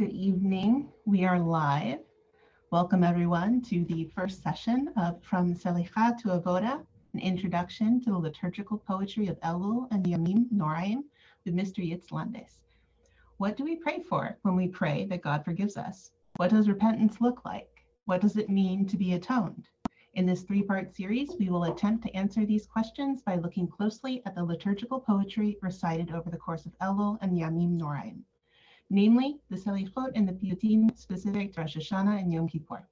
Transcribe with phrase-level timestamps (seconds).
[0.00, 0.88] Good evening.
[1.04, 1.98] We are live.
[2.70, 8.16] Welcome everyone to the first session of From Selicha to Avoda, an introduction to the
[8.16, 11.02] liturgical poetry of Elul and Yamim Noraim
[11.44, 11.86] with Mr.
[11.86, 12.60] Yitz Landes.
[13.36, 16.12] What do we pray for when we pray that God forgives us?
[16.36, 17.84] What does repentance look like?
[18.06, 19.68] What does it mean to be atoned?
[20.14, 24.34] In this three-part series, we will attempt to answer these questions by looking closely at
[24.34, 28.22] the liturgical poetry recited over the course of Elul and Yamim Noraim
[28.90, 32.86] namely the Selichot and the Piyutim specific to Rosh Hashanah and Yom Kippur.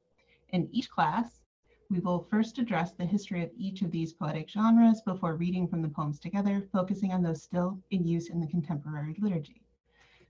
[0.51, 1.43] In each class,
[1.91, 5.83] we will first address the history of each of these poetic genres before reading from
[5.83, 9.63] the poems together, focusing on those still in use in the contemporary liturgy.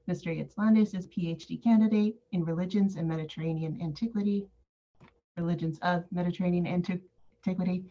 [0.09, 0.35] Mr.
[0.35, 4.49] Yitz Landes is PhD candidate in religions and Mediterranean antiquity,
[5.37, 7.85] religions of Mediterranean antiquity.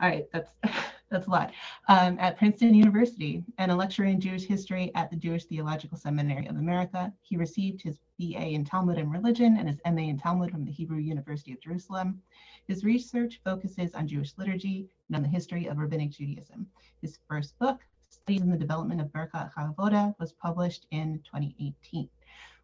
[0.00, 0.54] All right, that's
[1.10, 1.52] that's a lot,
[1.88, 6.46] um, at Princeton University and a lecturer in Jewish history at the Jewish Theological Seminary
[6.46, 7.12] of America.
[7.22, 10.72] He received his BA in Talmud and Religion and his MA in Talmud from the
[10.72, 12.22] Hebrew University of Jerusalem.
[12.66, 16.66] His research focuses on Jewish liturgy and on the history of Rabbinic Judaism.
[17.00, 22.08] His first book, Studies in the Development of Birkat Chavoda, was published in 2018.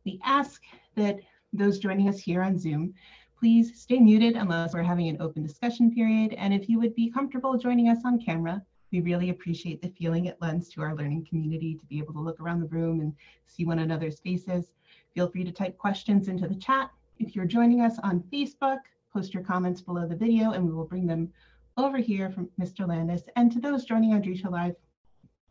[0.04, 0.62] We ask
[0.94, 1.18] that
[1.52, 2.94] those joining us here on Zoom
[3.40, 6.34] Please stay muted unless we're having an open discussion period.
[6.34, 10.26] And if you would be comfortable joining us on camera, we really appreciate the feeling
[10.26, 13.14] it lends to our learning community to be able to look around the room and
[13.46, 14.72] see one another's faces.
[15.14, 16.90] Feel free to type questions into the chat.
[17.18, 20.84] If you're joining us on Facebook, post your comments below the video and we will
[20.84, 21.32] bring them
[21.78, 22.86] over here from Mr.
[22.86, 23.22] Landes.
[23.36, 24.76] And to those joining on Live,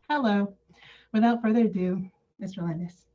[0.08, 0.54] hello.
[1.12, 2.08] Without further ado,
[2.40, 2.58] Mr.
[2.58, 3.09] Landes.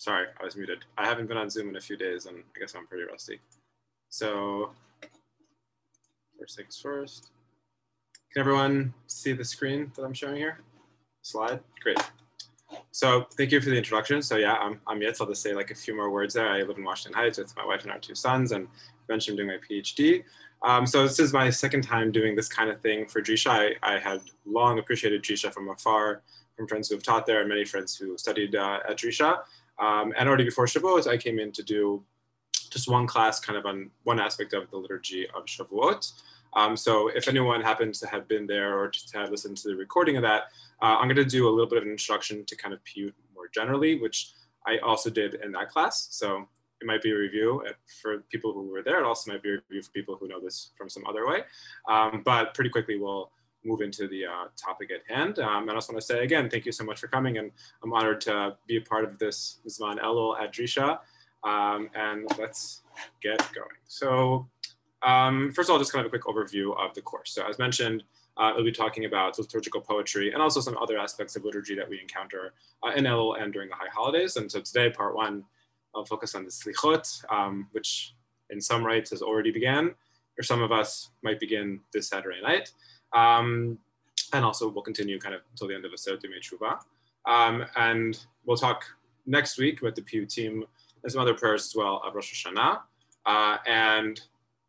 [0.00, 0.86] Sorry, I was muted.
[0.96, 3.38] I haven't been on Zoom in a few days and I guess I'm pretty rusty.
[4.08, 4.70] So
[6.38, 7.28] first things first.
[8.32, 10.60] Can everyone see the screen that I'm showing here?
[11.20, 11.98] Slide, great.
[12.92, 14.22] So thank you for the introduction.
[14.22, 15.20] So yeah, I'm, I'm Yitz.
[15.20, 16.48] I'll just say like a few more words there.
[16.48, 18.68] I live in Washington Heights with my wife and our two sons and
[19.06, 20.24] eventually I'm doing my PhD.
[20.62, 23.76] Um, so this is my second time doing this kind of thing for Drisha.
[23.82, 26.22] I, I had long appreciated Drisha from afar,
[26.56, 29.40] from friends who have taught there and many friends who studied uh, at Drisha.
[29.80, 32.04] Um, and already before Shavuot, I came in to do
[32.70, 36.12] just one class kind of on one aspect of the liturgy of Shavuot.
[36.54, 39.76] Um, so if anyone happens to have been there or to have listened to the
[39.76, 40.44] recording of that,
[40.82, 43.12] uh, I'm going to do a little bit of an introduction to kind of Piyut
[43.34, 44.32] more generally, which
[44.66, 46.08] I also did in that class.
[46.10, 46.48] So
[46.80, 47.62] it might be a review
[48.02, 49.00] for people who were there.
[49.00, 51.42] It also might be a review for people who know this from some other way.
[51.88, 53.30] Um, but pretty quickly, we'll
[53.64, 55.38] move into the uh, topic at hand.
[55.38, 57.38] Um, and I just want to say again, thank you so much for coming.
[57.38, 57.50] And
[57.82, 60.98] I'm honored to be a part of this Zman Elul at Drisha.
[61.44, 62.82] Um, and let's
[63.22, 63.68] get going.
[63.86, 64.48] So
[65.02, 67.32] um, first of all, just kind of a quick overview of the course.
[67.32, 68.02] So as mentioned,
[68.36, 71.88] uh, we'll be talking about liturgical poetry and also some other aspects of liturgy that
[71.88, 74.36] we encounter uh, in Elul and during the high holidays.
[74.36, 75.44] And so today, part one,
[75.94, 78.14] I'll focus on the slichot, um, which
[78.50, 79.94] in some rites has already began,
[80.38, 82.72] or some of us might begin this Saturday night.
[83.12, 83.78] Um,
[84.32, 86.78] and also we'll continue kind of until the end of the Aseret Yemei Tshuva.
[87.30, 88.84] Um, and we'll talk
[89.26, 90.62] next week with the piyutim
[91.02, 92.80] and some other prayers as well of Rosh Hashanah.
[93.26, 94.20] Uh, and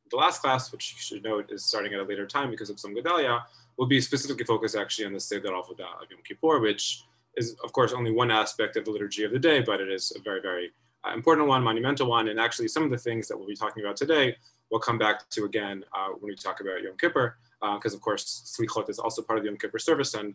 [0.09, 2.75] the last class, which you should note is starting at a later time because of
[2.75, 3.41] Tzom Gedalia,
[3.77, 7.03] will be specifically focused actually on the Seder Avodah of Yom Kippur, which
[7.37, 10.11] is of course only one aspect of the liturgy of the day, but it is
[10.17, 10.71] a very, very
[11.07, 12.27] uh, important one, monumental one.
[12.27, 14.35] And actually some of the things that we'll be talking about today,
[14.69, 18.01] we'll come back to again uh, when we talk about Yom Kippur because uh, of
[18.01, 20.33] course Slichot is also part of the Yom Kippur service, and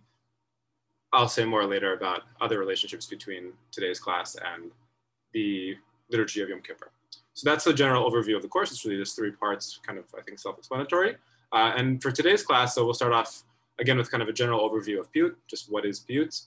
[1.12, 4.70] I'll say more later about other relationships between today's class and
[5.32, 5.76] the
[6.10, 6.90] liturgy of Yom Kippur.
[7.34, 8.70] So that's the general overview of the course.
[8.70, 11.16] It's really just three parts, kind of I think self-explanatory.
[11.52, 13.44] Uh, and for today's class, so we'll start off
[13.78, 16.46] again with kind of a general overview of Piyut, just what is Piyut.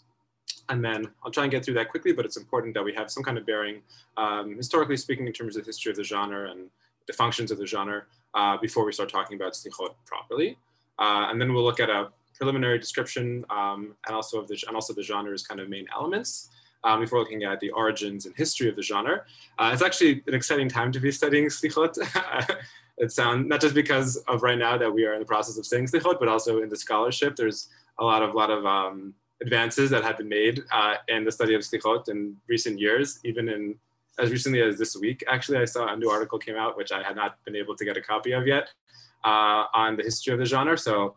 [0.69, 3.11] And then I'll try and get through that quickly, but it's important that we have
[3.11, 3.81] some kind of bearing,
[4.17, 6.69] um, historically speaking, in terms of the history of the genre and
[7.07, 8.03] the functions of the genre
[8.33, 10.57] uh, before we start talking about slichot properly.
[10.99, 14.75] Uh, and then we'll look at a preliminary description um, and also of the and
[14.75, 16.49] also the genre's kind of main elements
[16.83, 19.23] um, before looking at the origins and history of the genre.
[19.57, 21.97] Uh, it's actually an exciting time to be studying slichot.
[22.97, 25.65] it sounds not just because of right now that we are in the process of
[25.65, 27.35] studying slichot, but also in the scholarship.
[27.35, 27.69] There's
[27.99, 31.53] a lot of lot of um, advances that have been made uh, in the study
[31.53, 33.75] of slichot in recent years, even in
[34.17, 35.23] as recently as this week.
[35.29, 37.85] Actually, I saw a new article came out, which I had not been able to
[37.85, 38.69] get a copy of yet,
[39.23, 40.77] uh, on the history of the genre.
[40.77, 41.15] So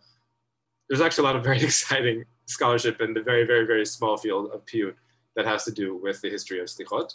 [0.89, 4.51] there's actually a lot of very exciting scholarship in the very, very, very small field
[4.53, 4.95] of piyut
[5.37, 7.15] that has to do with the history of slichot.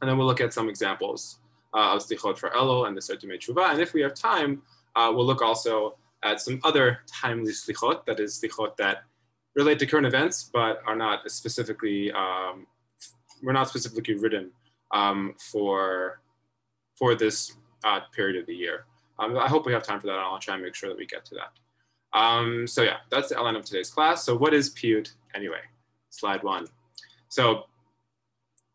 [0.00, 1.38] And then we'll look at some examples
[1.74, 3.72] uh, of slichot for Elul and the Aseret Yemei Tshuva.
[3.72, 4.62] And if we have time,
[4.96, 9.04] uh, we'll look also at some other timely slichot, that is slichot that
[9.54, 12.66] relate to current events, but are not specifically, um,
[13.42, 14.50] we're not specifically written
[14.92, 16.20] um, for,
[16.96, 18.86] for this uh, period of the year.
[19.18, 21.06] Um, I hope we have time for that, I'll try and make sure that we
[21.06, 22.18] get to that.
[22.18, 24.24] Um, so yeah, that's the outline of today's class.
[24.24, 25.60] So what is piyut anyway?
[26.10, 26.66] Slide one.
[27.28, 27.64] So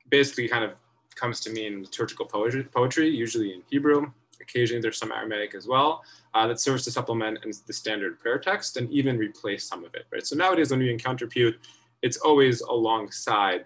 [0.09, 0.73] basically kind of
[1.15, 4.11] comes to mean liturgical poetry, poetry usually in Hebrew.
[4.41, 6.03] Occasionally there's some Aramaic as well
[6.33, 10.05] uh, that serves to supplement the standard prayer text and even replace some of it,
[10.11, 10.25] right?
[10.25, 11.55] So nowadays when we encounter piyut,
[12.01, 13.65] it's always alongside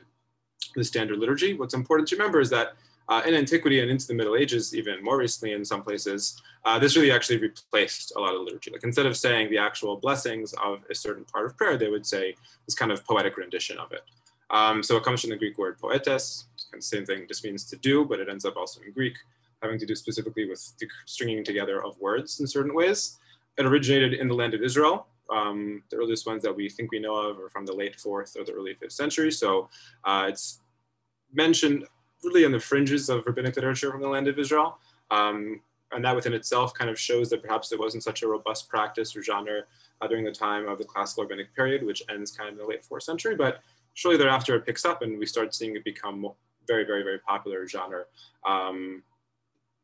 [0.75, 1.53] the standard liturgy.
[1.53, 2.73] What's important to remember is that
[3.09, 6.79] uh, in antiquity and into the Middle Ages, even more recently in some places, uh,
[6.79, 8.71] this really actually replaced a lot of liturgy.
[8.71, 12.05] Like instead of saying the actual blessings of a certain part of prayer, they would
[12.05, 12.35] say
[12.65, 14.01] this kind of poetic rendition of it.
[14.49, 17.65] Um, so it comes from the Greek word poetes, kind of same thing, just means
[17.65, 19.15] to do, but it ends up also in Greek
[19.61, 23.17] having to do specifically with the stringing together of words in certain ways.
[23.57, 25.07] It originated in the land of Israel.
[25.29, 28.35] Um, the earliest ones that we think we know of are from the late fourth
[28.37, 29.31] or the early fifth century.
[29.31, 29.69] So
[30.03, 30.59] uh, it's
[31.33, 31.85] mentioned
[32.23, 34.77] really on the fringes of rabbinic literature from the land of Israel.
[35.11, 35.61] Um,
[35.91, 39.15] and that within itself kind of shows that perhaps it wasn't such a robust practice
[39.15, 39.61] or genre
[40.01, 42.65] uh, during the time of the classical rabbinic period, which ends kind of in the
[42.65, 43.35] late fourth century.
[43.35, 43.59] But
[43.93, 46.27] shortly thereafter, it picks up and we start seeing it become
[46.67, 48.05] very, very, very popular genre.
[48.47, 49.03] Um,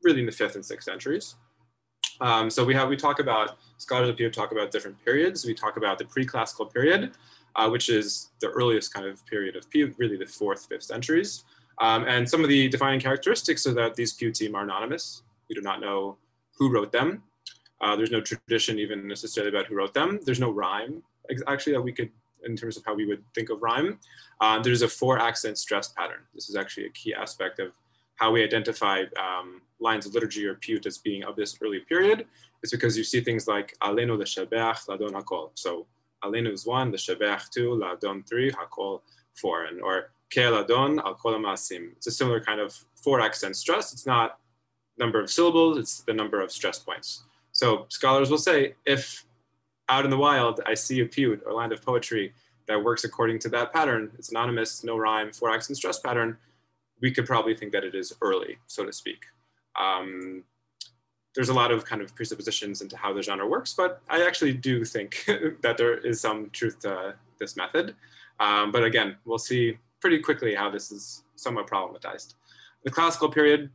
[0.03, 1.36] really in the fifth and sixth centuries.
[2.21, 5.45] Um, so we have we talk about scholars up here talk about different periods.
[5.45, 7.12] We talk about the pre-classical period,
[7.56, 9.65] uh, which is the earliest kind of period of
[9.97, 11.44] really the fourth, fifth centuries.
[11.80, 15.24] Um, and some of the defining characteristics are that these piyutim are anonymous.
[15.48, 16.18] We do not know
[16.58, 17.24] who wrote them.
[17.81, 20.20] Uh, there's no tradition even necessarily about who wrote them.
[20.26, 21.04] There's no rhyme
[21.48, 22.10] actually that we could,
[22.44, 24.00] in terms of how we would think of rhyme.
[24.42, 26.22] Uh, there's a four accent stress pattern.
[26.34, 27.72] This is actually a key aspect of
[28.16, 32.25] how we identify um, lines of liturgy or piyut as being of this early period
[32.62, 35.52] It's because you see things like Alenu l'shabeach ladon hakol.
[35.56, 35.88] So
[36.24, 39.02] Alenu is one, l'shabeach two, ladon three, hakol
[39.36, 41.92] four, and or ke ladon al kol amasim.
[41.98, 43.94] It's a similar kind of four accent stress.
[43.94, 44.40] It's not
[45.00, 47.24] number of syllables, it's the number of stress points.
[47.54, 49.26] So scholars will say, if
[49.88, 52.34] out in the wild I see a piyut or line of poetry
[52.68, 56.38] that works according to that pattern, it's anonymous, no rhyme, four accent stress pattern,
[57.02, 59.25] we could probably think that it is early, so to speak.
[59.80, 60.44] Um,
[61.34, 64.54] there's a lot of kind of presuppositions into how the genre works, but I actually
[64.54, 65.24] do think
[65.62, 67.96] that there is some truth to this method.
[68.40, 72.36] Um, but again, we'll see pretty quickly how this is somewhat problematized.
[72.84, 73.69] The classical period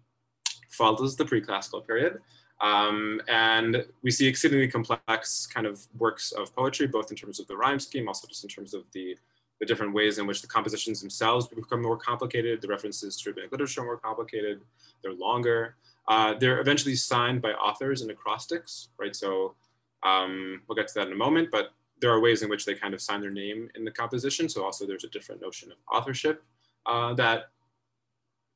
[0.70, 2.18] follows the pre-classical period.
[2.60, 7.46] Um, and we see exceedingly complex kind of works of poetry, both in terms of
[7.46, 9.16] the rhyme scheme, also just in terms of the
[9.60, 13.52] the different ways in which the compositions themselves become more complicated, the references to rabbinic
[13.52, 14.60] literature are more complicated,
[15.02, 15.76] they're longer.
[16.08, 19.14] Uh, they're eventually signed by authors in acrostics, right?
[19.14, 19.54] So
[20.02, 21.72] um, we'll get to that in a moment, but
[22.04, 24.46] there are ways in which they kind of sign their name in the composition.
[24.46, 26.44] So also there's a different notion of authorship
[26.84, 27.44] uh, that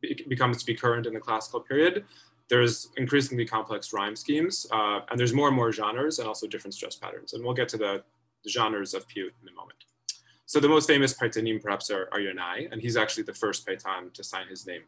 [0.03, 2.05] be becomes to be current in the classical period.
[2.51, 6.75] There's increasingly complex rhyme schemes, uh, and there's more and more genres and also different
[6.75, 7.33] stress patterns.
[7.33, 8.05] And we'll get to the,
[8.49, 9.81] genres of piyut in a moment.
[10.47, 14.13] So the most famous Paitanim perhaps are, are Yonai, and he's actually the first Paitan
[14.15, 14.85] to sign his name.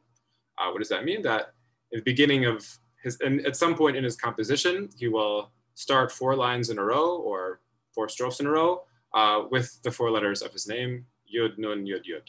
[0.56, 1.21] Uh, what does that mean?
[1.23, 1.53] That
[1.93, 2.59] in the beginning of
[3.03, 6.85] his, and at some point in his composition, he will start four lines in a
[6.85, 7.61] row or
[7.95, 8.83] four strophes in a row
[9.15, 12.23] uh, with the four letters of his name, Yud, Nun, Yud, Yud,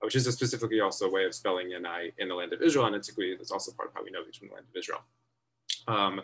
[0.00, 2.86] which is a specifically also a way of spelling Yonai in the land of Israel.
[2.86, 5.00] And antiquity, that's also part of how we know he's from the land of Israel.
[5.88, 6.22] Um,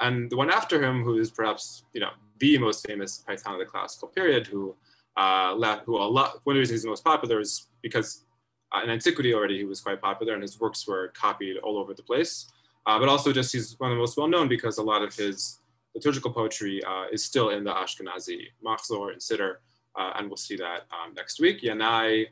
[0.00, 3.58] and the one after him, who is perhaps, you know, the most famous Paitan of
[3.58, 4.74] the classical period, who
[5.16, 8.24] uh, who a lot, one of the reasons he's most popular is because
[8.72, 11.92] uh, in antiquity already he was quite popular and his works were copied all over
[11.92, 12.50] the place.
[12.86, 15.14] Uh, but also just he's one of the most well known because a lot of
[15.14, 15.59] his
[15.94, 19.56] liturgical poetry uh, is still in the Ashkenazi Machzor and Siddur,
[19.98, 21.62] uh, and we'll see that um, next week.
[21.62, 22.26] Yonai,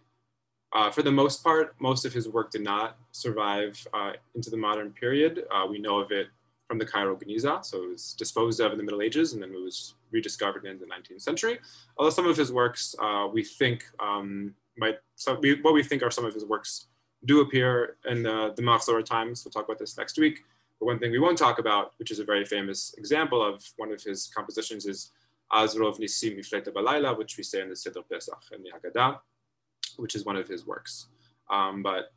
[0.73, 3.87] uh, for the most part, most of his work did not survive
[4.35, 5.45] into the modern period.
[5.71, 6.29] we know of it
[6.67, 9.51] from the Cairo Geniza, so it was disposed of in the Middle Ages and then
[9.51, 11.59] it was rediscovered in the 19th century.
[11.97, 12.95] Although some of his works
[13.33, 16.89] we think um, might, so we, what we think are some of his works
[17.25, 19.45] do appear in the, the times.
[19.45, 20.45] We'll talk about this next week.
[20.79, 23.93] But one thing we won't talk about, which is a very famous example of one
[23.93, 25.11] of his compositions is
[25.53, 29.19] Azrov Nisim Mifleta Balayla, which we say in the Siddur Pesach and the Haggadah,
[29.97, 31.09] which is one of his works.
[31.51, 32.13] Um, but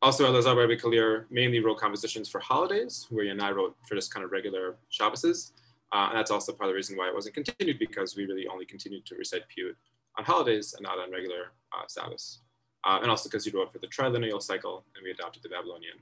[0.00, 4.24] also, Elazar Rabbi Kalir mainly wrote compositions for holidays, where Yanai wrote for just kind
[4.24, 5.52] of regular Shabbases.
[5.92, 8.46] Uh, and that's also part of the reason why it wasn't continued because we really
[8.48, 9.74] only continued to recite Piyut
[10.18, 12.40] on holidays and not on regular uh, Sabbaths.
[12.84, 15.98] Uh, and also because you wrote for the triennial cycle and we adopted the Babylonian,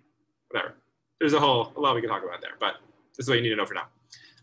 [0.49, 0.77] whatever.
[1.21, 2.77] There's a whole, a lot we can talk about there, but
[3.15, 3.89] this is what you need to know for now.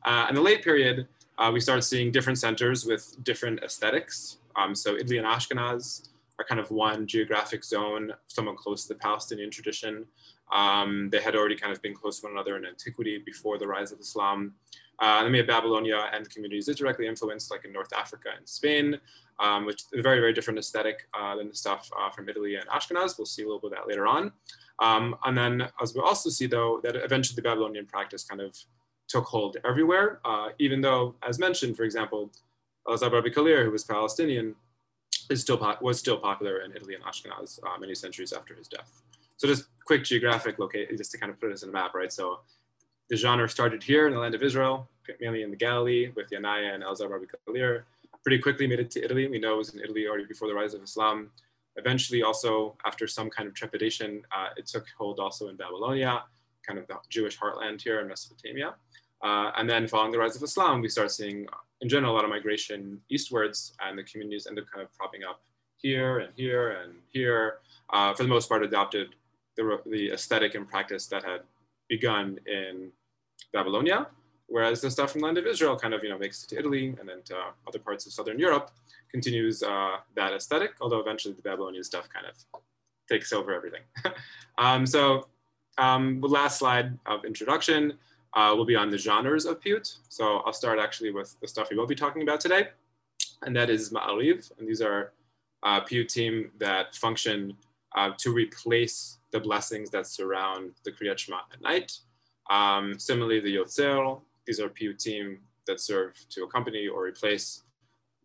[0.05, 1.07] Uh, in the late period,
[1.39, 4.37] uh, we start seeing different centers with different aesthetics.
[4.55, 8.99] Um, so Italy and Ashkenaz are kind of one geographic zone, somewhat close to the
[8.99, 10.05] Palestinian tradition.
[10.51, 13.67] Um, they had already kind of been close to one another in antiquity before the
[13.67, 14.53] rise of Islam.
[14.99, 18.47] Uh, then we have Babylonia and communities that directly influenced, like in North Africa and
[18.47, 18.99] Spain,
[19.39, 22.55] um, which is a very, very different aesthetic uh, than the stuff uh, from Italy
[22.55, 23.17] and Ashkenaz.
[23.17, 24.31] We'll see a little bit of that later on.
[24.79, 28.55] Um, and then as we'll also see though, that eventually the Babylonian practice kind of
[29.07, 32.31] took hold everywhere, uh, even though, as mentioned, for example,
[32.87, 34.55] Elazar Rabbi Kalir, who was Palestinian,
[35.29, 39.01] is still was still popular in Italy and Ashkenaz uh, many centuries after his death.
[39.37, 42.11] So just quick geographic location, just to kind of put us in a map, right?
[42.11, 42.39] So
[43.09, 46.73] the genre started here in the land of Israel, mainly in the Galilee with Yanai
[46.73, 47.83] and Elazar Rabbi Kalir.
[48.23, 49.27] Pretty quickly made it to Italy.
[49.27, 51.29] We know it was in Italy already before the rise of Islam.
[51.77, 56.23] Eventually also, after some kind of trepidation, uh, it took hold also in Babylonia,
[56.65, 58.75] kind of the Jewish heartland here in Mesopotamia.
[59.23, 61.47] Uh, and then following the rise of Islam, we start seeing,
[61.81, 65.23] in general, a lot of migration eastwards, and the communities end up kind of propping
[65.23, 65.41] up
[65.77, 67.59] here and here and here.
[67.91, 69.15] Uh, for the most part, adopted
[69.55, 71.41] the, the aesthetic and practice that had
[71.87, 72.91] begun in
[73.53, 74.07] Babylonia,
[74.47, 76.59] whereas the stuff from the land of Israel kind of you know makes it to
[76.59, 77.35] Italy and then to
[77.67, 78.71] other parts of southern Europe,
[79.11, 82.61] continues uh, that aesthetic, although eventually the Babylonian stuff kind of
[83.09, 83.81] takes over everything.
[84.57, 85.27] um, so
[85.77, 87.93] um, the last slide of introduction
[88.33, 89.97] uh, will be on the genres of Piyut.
[90.09, 92.69] So I'll start actually with the stuff we will be talking about today,
[93.43, 95.13] and that is Ma'ariv, and these are
[95.63, 97.55] uh, Piyutim that function
[97.95, 101.99] uh, to replace the blessings that surround the Kriyat Shema at night.
[102.49, 107.63] Um, similarly, the Yotzer, these are Piyutim that serve to accompany or replace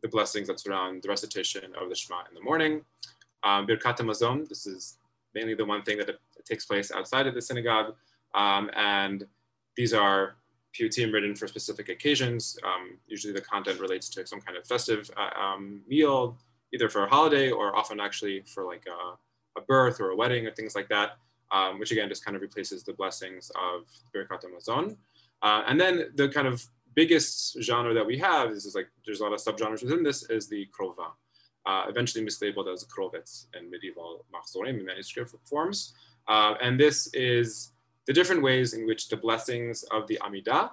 [0.02, 2.82] the blessings that surround the recitation of the Shema in the morning.
[3.44, 4.98] Um, Birkat Hamazon, this is
[5.34, 6.10] mainly the one thing that,
[6.44, 7.94] takes place outside of the synagogue.
[8.34, 9.24] Um, and
[9.76, 10.34] these are
[10.74, 12.58] Piyutim written for specific occasions.
[12.64, 16.36] Um, usually the content relates to some kind of festive uh, um, meal,
[16.74, 20.48] either for a holiday or often actually for like a, a birth or a wedding
[20.48, 21.12] or things like that,
[21.52, 24.96] um, which again just kind of replaces the blessings of Birkat Hamazon.
[25.42, 29.20] Uh, and then the kind of biggest genre that we have is, is like there's
[29.20, 31.10] a lot of subgenres within this is the krova,
[31.66, 35.94] uh, eventually mislabeled as krovets in medieval machzorim manuscript forms.
[36.28, 37.72] Uh, and this is
[38.06, 40.70] the different ways in which the blessings of the Amidah,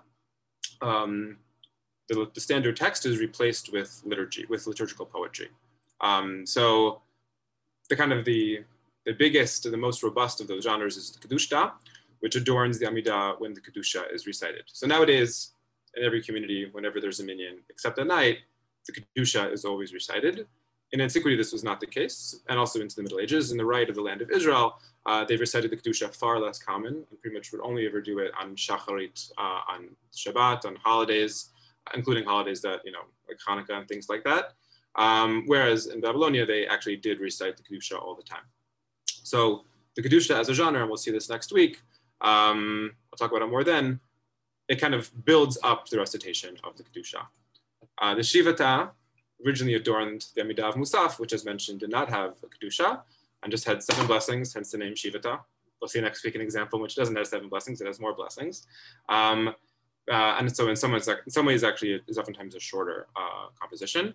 [0.81, 1.38] um,
[2.07, 5.49] the, the, standard text is replaced with liturgy, with liturgical poetry.
[6.01, 7.01] Um, so
[7.89, 8.63] the kind of the,
[9.05, 11.73] the biggest, the most robust of those genres is the Kedusha,
[12.19, 14.63] which adorns the Amidah when the Kedusha is recited.
[14.67, 15.51] So nowadays,
[15.96, 18.39] in every community, whenever there's a minyan, except at night,
[18.86, 20.48] the Kedusha is always recited.
[20.91, 23.51] In antiquity, this was not the case, and also into the Middle Ages.
[23.51, 26.58] In the rite of the land of Israel, uh, they've recited the Kedusha far less
[26.58, 30.75] common, and pretty much would only ever do it on Shacharit, uh, on Shabbat, on
[30.77, 31.50] holidays,
[31.93, 34.53] including holidays that, you know, like Hanukkah and things like that.
[34.96, 38.43] Um, whereas in Babylonia, they actually did recite the Kedusha all the time.
[39.05, 39.65] So
[39.96, 41.81] the Kedusha as a genre, and we'll see this next week,
[42.22, 44.00] um, I'll talk about it more then,
[44.69, 47.25] it kind of builds up the recitation of the Kedusha.
[47.97, 48.91] Uh, the Shivata,
[49.45, 53.01] originally adorned the Amidah of Musaf, which as mentioned did not have a Kedusha
[53.43, 55.39] and just had seven blessings, hence the name Shivata.
[55.81, 58.67] We'll see next week an example which doesn't have seven blessings, it has more blessings.
[59.07, 59.55] Um,
[60.11, 63.47] uh, and so in some, ways, in some ways actually is oftentimes a shorter uh,
[63.59, 64.13] composition.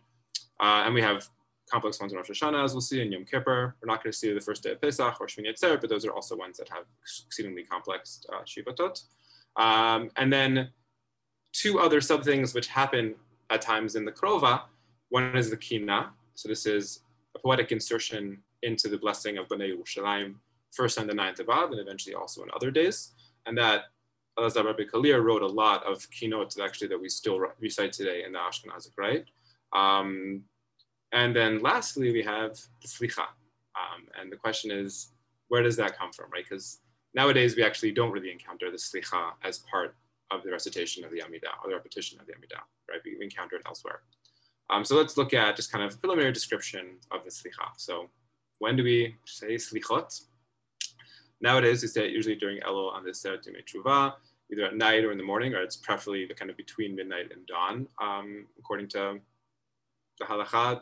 [0.60, 1.28] Uh, and we have
[1.70, 3.74] complex ones in Rosh Hashanah, as we'll see in Yom Kippur.
[3.80, 6.04] We're not going to see the first day of Pesach or Shmini Atzer, but those
[6.04, 6.84] are also ones that have
[7.26, 9.02] exceedingly complex uh, Shivatot.
[9.56, 10.70] Um, and then
[11.52, 13.14] two other sub things which happen
[13.50, 14.62] at times in the Krova
[15.14, 16.10] one is the kina.
[16.34, 17.00] So this is
[17.36, 20.34] a poetic insertion into the blessing of Bnei Yerushalayim,
[20.72, 23.12] first on the ninth of Av, and eventually also on other days.
[23.46, 23.84] And that
[24.36, 28.32] Elazar Rabbi Kalir wrote a lot of kinot actually that we still recite today in
[28.32, 29.24] the Ashkenazic, right?
[29.72, 30.42] Um,
[31.12, 33.26] and then lastly, we have the slicha.
[33.76, 35.12] Um, and the question is,
[35.46, 36.44] where does that come from, right?
[36.48, 36.80] Because
[37.14, 39.94] nowadays we actually don't really encounter the slicha as part
[40.30, 43.00] of the recitation of the Amidah or the repetition of the Amidah, right?
[43.04, 44.00] We, encounter it elsewhere.
[44.70, 47.68] Um, so let's look at just kind of preliminary description of the slicha.
[47.76, 48.08] So
[48.58, 50.22] when do we say slichot?
[51.40, 54.14] Nowadays, we say it usually during Elul on the Seret Tshuva,
[54.50, 57.32] either at night or in the morning, or it's preferably the kind of between midnight
[57.32, 57.86] and dawn.
[58.00, 59.20] Um, according to
[60.18, 60.80] the halacha,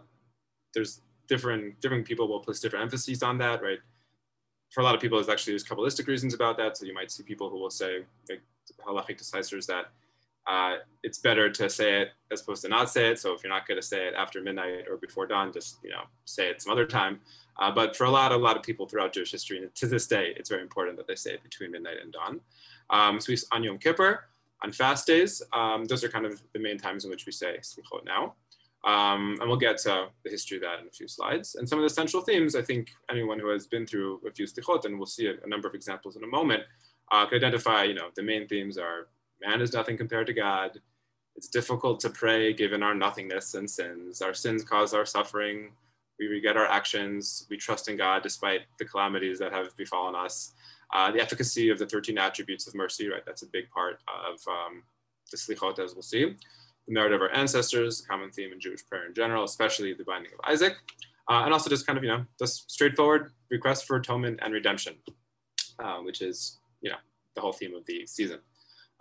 [0.74, 3.78] there's different different people will place different emphases on that, right?
[4.72, 6.76] For a lot of people, there's actually there's kabbalistic reasons about that.
[6.76, 8.42] So you might see people who will say, like
[8.86, 9.86] halachic decisors, that
[10.46, 13.18] uh, it's better to say it as opposed to not say it.
[13.18, 15.90] So if you're not going to say it after midnight or before dawn, just you
[15.90, 17.20] know say it some other time.
[17.60, 20.06] Uh, but for a lot, a lot of people throughout Jewish history, and to this
[20.06, 22.40] day, it's very important that they say it between midnight and dawn.
[22.88, 24.24] Um, so we, on Yom Kippur,
[24.62, 27.58] On fast days, um, those are kind of the main times in which we say
[27.60, 28.34] slichot now.
[28.84, 31.54] Um, and we'll get to the history of that in a few slides.
[31.54, 34.46] And some of the central themes, I think anyone who has been through a few
[34.46, 36.64] slichot, and we'll see a, a number of examples in a moment,
[37.12, 39.08] uh, can identify, you know, the main themes are
[39.40, 40.80] man is nothing compared to God.
[41.36, 44.20] It's difficult to pray given our nothingness and sins.
[44.20, 45.72] Our sins cause our suffering.
[46.18, 47.46] We regret our actions.
[47.50, 50.52] We trust in God despite the calamities that have befallen us.
[50.94, 53.24] Uh, the efficacy of the 13 attributes of mercy, right?
[53.24, 54.82] That's a big part of um,
[55.30, 56.36] the slichot, as we'll see
[56.86, 60.04] the merit of our ancestors, a common theme in Jewish prayer in general, especially the
[60.04, 60.74] binding of Isaac,
[61.28, 64.94] uh, and also just kind of, you know, just straightforward request for atonement and redemption,
[65.78, 66.96] uh, which is, you know,
[67.34, 68.40] the whole theme of the season.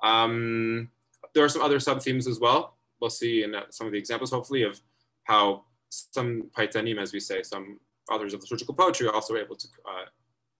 [0.03, 0.89] Um,
[1.33, 2.77] there are some other sub themes as well.
[2.99, 4.79] We'll see in uh, some of the examples, hopefully, of
[5.23, 7.79] how some paitanim, as we say, some
[8.11, 10.05] authors of liturgical poetry are also able to, uh,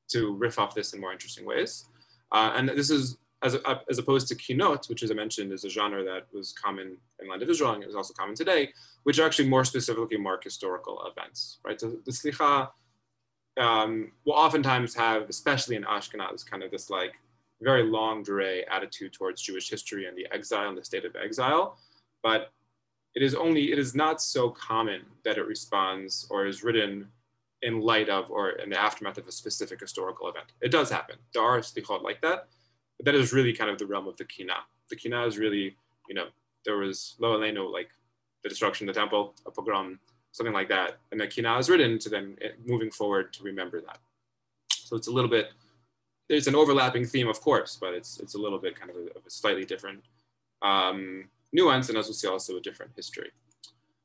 [0.09, 1.85] to riff off this in more interesting ways.
[2.31, 3.57] Uh, and this is as,
[3.89, 7.29] as opposed to kinot, which as I mentioned is a genre that was common in
[7.29, 8.69] land of Israel and is also common today,
[9.03, 11.79] which actually more specifically mark historical events, right?
[11.79, 12.69] So the slicha
[13.59, 17.13] um, will oftentimes have, especially in Ashkenaz, kind of this like
[17.61, 21.77] very longue durée attitude towards Jewish history and the exile and the state of exile,
[22.23, 22.51] but
[23.15, 27.07] it is only, it is not so common that it responds or is written
[27.61, 30.47] in light of or in the aftermath of a specific historical event.
[30.61, 31.17] It does happen.
[31.33, 32.47] There are slichot like that,
[33.01, 34.53] but that is really kind of the realm of the kina.
[34.89, 35.75] The kina is really,
[36.07, 36.27] you know,
[36.65, 37.89] there was lo aleinu, like
[38.43, 39.99] the destruction of the temple, a pogrom,
[40.31, 40.97] something like that.
[41.11, 43.97] And the kina is written to then eh, moving forward to remember that.
[44.71, 45.49] So it's a little bit,
[46.29, 49.17] there's an overlapping theme, of course, but it's it's a little bit kind of a,
[49.17, 50.03] of a slightly different
[50.61, 53.31] um, nuance, and as we'll see, also a different history.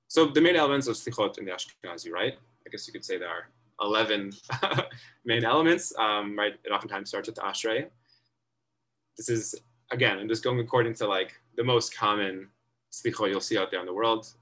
[0.08, 2.34] So the main elements of slichot in the Ashkenazi, right?
[2.66, 3.50] I guess you could say there are
[3.82, 4.32] 11
[5.26, 6.54] main elements, um, right?
[6.64, 7.88] It oftentimes starts with the ashrei
[9.16, 9.54] this is
[9.90, 12.49] again, I'm just going according to like the most common
[12.92, 14.32] slichot you'll see out there in the world.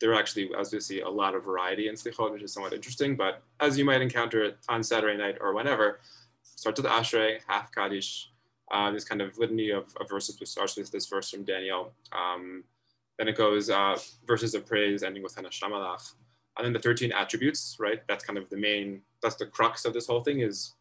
[0.00, 2.72] There are actually, as we see, a lot of variety in slichot, which is somewhat
[2.72, 3.16] interesting.
[3.16, 6.00] But as you might encounter it on Saturday night or whenever,
[6.42, 8.30] starts with Ashrei, half Kaddish,
[8.70, 11.92] uh, this kind of litany of, of, verses, which starts with this verse from Daniel.
[12.12, 12.64] Um,
[13.18, 16.14] then it goes uh, verses of praise ending with hanashamalach
[16.56, 18.00] And then the 13 attributes, right?
[18.08, 20.74] That's kind of the main, that's the crux of this whole thing is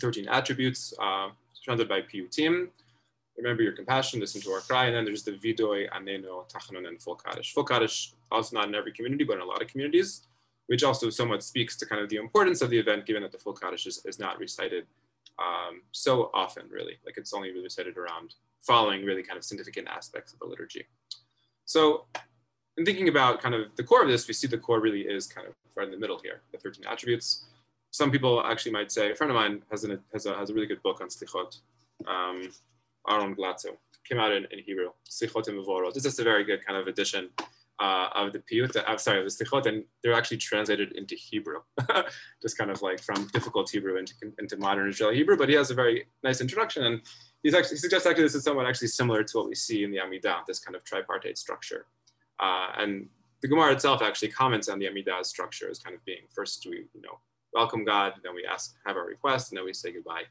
[0.00, 0.94] 13 attributes.
[0.98, 1.30] Uh,
[1.68, 2.68] surrounded by piyutim.
[3.36, 4.86] Remember your compassion, listen to our cry.
[4.86, 7.52] And then there's the vidoy, aneno, tachanun, and full kaddish.
[7.52, 10.26] Full kaddish, also not in every community, but in a lot of communities,
[10.66, 13.38] which also somewhat speaks to kind of the importance of the event, given that the
[13.38, 14.86] full kaddish is, is not recited
[15.38, 16.98] um, so often, really.
[17.04, 20.86] Like it's only really recited around following really kind of significant aspects of the liturgy.
[21.64, 22.06] So
[22.76, 25.26] in thinking about kind of the core of this, we see the core really is
[25.26, 27.44] kind of right in the middle here, the 13 attributes
[27.90, 30.54] some people actually might say, a friend of mine has, an, has, a, has a
[30.54, 31.60] really good book on slichot,
[32.06, 32.50] um,
[33.08, 33.76] Aaron Glatzo,
[34.08, 35.94] came out in, in Hebrew, Slichot and Mevorot.
[35.94, 37.30] This is a very good kind of edition
[37.80, 41.60] uh, of the piyut, I'm uh, sorry, the slichot, and they're actually translated into Hebrew,
[42.42, 45.70] just kind of like from difficult Hebrew into, into modern Israeli Hebrew, but he has
[45.70, 46.84] a very nice introduction.
[46.84, 47.02] And
[47.42, 49.90] he's actually, he suggests actually this is somewhat actually similar to what we see in
[49.90, 51.86] the Amidah, this kind of tripartite structure.
[52.40, 53.08] Uh, and
[53.42, 56.86] the Gemara itself actually comments on the Amidah structure as kind of being first we,
[56.94, 57.20] you know,
[57.52, 60.22] welcome God, then we ask, have our request, and then we say goodbye.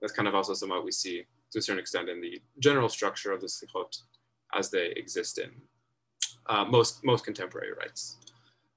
[0.00, 3.32] That's kind of also somewhat we see to a certain extent in the general structure
[3.32, 4.02] of the slichot
[4.54, 5.50] as they exist in
[6.48, 8.18] uh, most, most contemporary rites.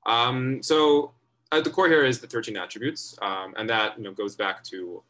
[0.06, 1.14] Um, so
[1.52, 4.64] at the core here is the 13 attributes, um, and that you know, goes back
[4.66, 5.04] to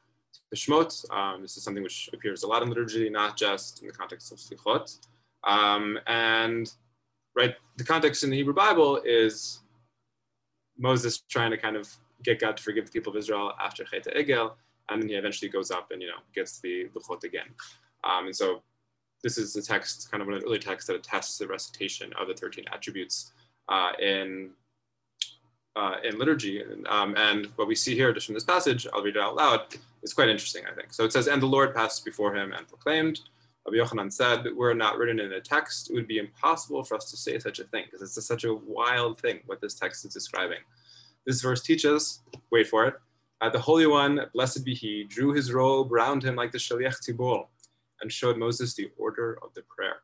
[0.52, 1.10] the Shemot.
[1.12, 4.32] Um, this is something which appears a lot in liturgy, not just in the context
[4.32, 4.98] of slichot.
[5.44, 6.72] Um, and
[7.36, 9.60] right, the context in the Hebrew Bible is
[10.78, 11.90] Moses trying to kind of
[12.24, 14.54] get God to forgive the people of Israel after Chet Egel,
[14.90, 17.48] and then he eventually goes up and you know gets the Luchot again.
[18.04, 18.62] Um, and so
[19.24, 22.14] this is the text, kind of one of the early texts that attests the recitation
[22.20, 23.32] of the 13 attributes
[23.68, 24.52] uh, in
[25.76, 26.62] uh, in liturgy.
[26.62, 29.36] And, um, and what we see here, just from this passage, I'll read it out
[29.36, 29.62] loud,
[30.04, 30.94] is quite interesting, I think.
[30.94, 33.22] So it says, And the Lord passed before him and proclaimed,
[33.66, 36.96] Rabbi Yochanan said, were it not written in a text, it would be impossible for
[36.96, 39.76] us to say such a thing, because it's a, such a wild thing what this
[39.76, 40.60] text is describing.
[41.30, 42.96] This verse teaches, wait for it,
[43.40, 47.08] uh, the Holy One, blessed be He, drew his robe round him like the Shaliach
[47.08, 47.46] Tzibor
[48.02, 49.98] and showed Moses the order of the prayer.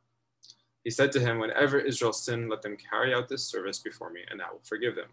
[0.83, 4.19] He said to him, Whenever Israel sin, let them carry out this service before me,
[4.29, 5.07] and I will forgive them.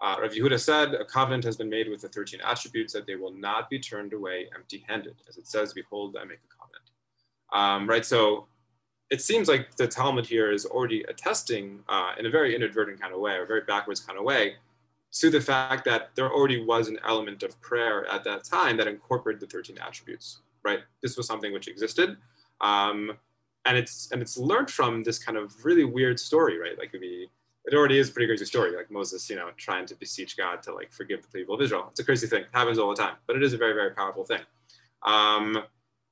[0.00, 3.16] Uh, Rav Yehuda said, A covenant has been made with the 13 attributes that they
[3.16, 5.16] will not be turned away empty handed.
[5.28, 6.86] As it says, Behold, I make a covenant.
[7.52, 8.06] Um, right?
[8.06, 8.46] So
[9.10, 13.12] it seems like the Talmud here is already attesting uh, in a very inadvertent kind
[13.12, 14.58] of way, or very backwards kind of way,
[15.14, 18.88] to the fact that there already was an element of prayer at that time that
[18.88, 20.80] incorporated the 13 attributes, right?
[21.02, 22.16] This was something which existed.
[22.60, 23.12] Um,
[23.64, 26.76] and it's and it's learned from this kind of really weird story, right?
[26.76, 27.30] Like be,
[27.64, 30.62] it already is a pretty crazy story, like Moses, you know, trying to beseech God
[30.64, 31.86] to like forgive the people of Israel.
[31.90, 32.42] It's a crazy thing.
[32.42, 34.42] It happens all the time, but it is a very very powerful thing.
[35.02, 35.62] Um,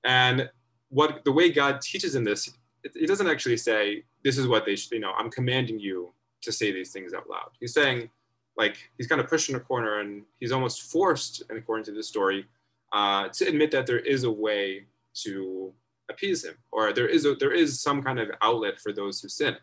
[0.04, 0.48] and
[0.88, 2.48] what the way God teaches in this,
[2.84, 4.92] it, it doesn't actually say this is what they should.
[4.92, 6.12] You know, I'm commanding you
[6.42, 7.50] to say these things out loud.
[7.60, 8.08] He's saying
[8.56, 11.92] like he's kind of pushed in a corner and he's almost forced, and according to
[11.92, 12.46] this story,
[12.92, 15.72] uh, to admit that there is a way to
[16.10, 19.28] appease him, or there is a, there is some kind of outlet for those who
[19.28, 19.56] sin.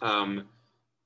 [0.00, 0.48] Um,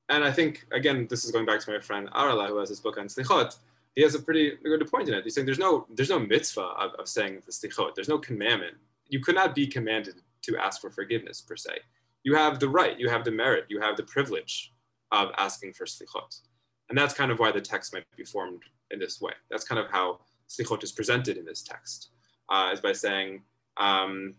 [0.08, 2.80] and I think again, this is going back to my friend Arala, who has this
[2.80, 3.56] book on slichot.
[3.94, 5.24] He has a pretty good point in it.
[5.24, 7.94] He's saying there's no there's no mitzvah of, of saying the slichot.
[7.94, 8.76] There's no commandment.
[9.08, 11.78] You could not be commanded to ask for forgiveness per se.
[12.22, 14.72] You have the right, you have the merit, you have the privilege
[15.12, 16.40] of asking for slichot.
[16.88, 19.32] And that's kind of why the text might be formed in this way.
[19.50, 22.10] That's kind of how slichot is presented in this text,
[22.48, 23.42] uh, is by saying,
[23.76, 24.34] um,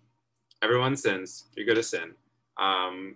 [0.62, 2.13] everyone sins, you're going to sin.
[2.57, 3.15] Um,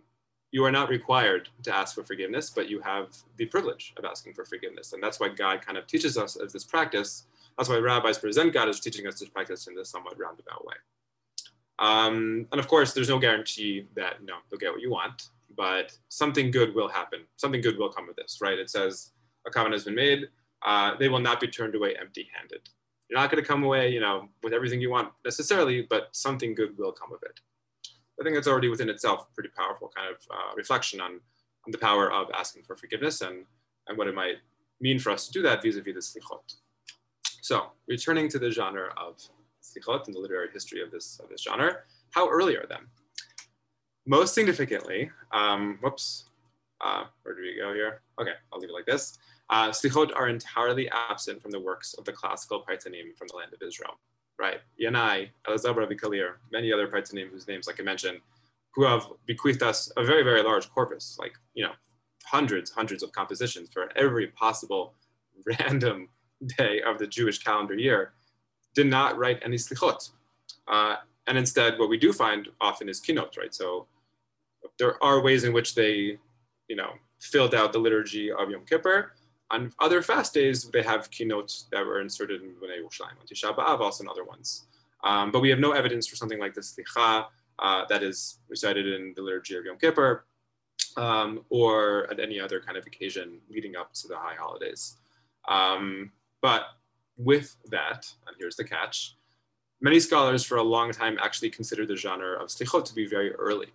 [0.51, 4.33] you are not required to ask for forgiveness, but you have the privilege of asking
[4.33, 4.91] for forgiveness.
[4.91, 7.23] And that's why God kind of teaches us as this practice.
[7.57, 10.75] That's why rabbis present God as teaching us this practice in this somewhat roundabout way.
[11.79, 15.97] Um, and of course, there's no guarantee that know, you'll get what you want, but
[16.09, 17.21] something good will happen.
[17.37, 18.59] Something good will come of this, right?
[18.59, 19.11] It says
[19.45, 20.27] a covenant has been made.
[20.65, 22.69] Uh, they will not be turned away empty-handed.
[23.09, 26.55] You're not going to come away, you know, with everything you want necessarily, but something
[26.55, 27.39] good will come of it.
[28.19, 31.13] I think that's already within itself a pretty powerful kind of uh, reflection on,
[31.65, 33.45] on the power of asking for forgiveness and,
[33.87, 34.35] and what it might
[34.79, 36.55] mean for us to do that vis-a-vis the slichot.
[37.41, 39.17] So returning to the genre of
[39.63, 41.77] slichot and the literary history of this, of this genre,
[42.11, 42.89] how early are them?
[44.05, 46.29] Most significantly, um, whoops,
[46.83, 48.01] uh, where do we go here?
[48.19, 49.17] Okay, I'll leave it like this.
[49.49, 53.53] Uh, slichot are entirely absent from the works of the classical Paitanim from the land
[53.53, 53.99] of Israel,
[54.39, 54.59] right?
[54.81, 58.19] Yanai, Elazar Vikalir, many other Paitanim whose names, like I mentioned,
[58.73, 61.73] who have bequeathed us a very, very large corpus, like, you know,
[62.25, 64.93] hundreds, hundreds of compositions for every possible
[65.59, 66.07] random
[66.57, 68.13] day of the Jewish calendar year,
[68.73, 70.11] did not write any slichot.
[70.67, 70.95] Uh,
[71.27, 73.53] and instead, what we do find often is kinot, right?
[73.53, 73.87] So
[74.79, 76.17] there are ways in which they,
[76.71, 79.11] you know, filled out the liturgy of Yom Kippur,
[79.51, 83.53] on other fast days, they have kinot that were inserted in Bnei Yerushalayim, on Tisha
[83.53, 84.67] B'Av, also in other ones.
[85.03, 87.25] Um, but we have no evidence for something like the Slicha
[87.59, 90.23] uh, that is recited in the liturgy of Yom Kippur
[90.95, 94.95] um, or at any other kind of occasion leading up to the high holidays.
[95.49, 96.61] Um, but
[97.17, 99.17] with that, and here's the catch,
[99.81, 103.33] many scholars for a long time actually considered the genre of slichot to be very
[103.33, 103.67] early.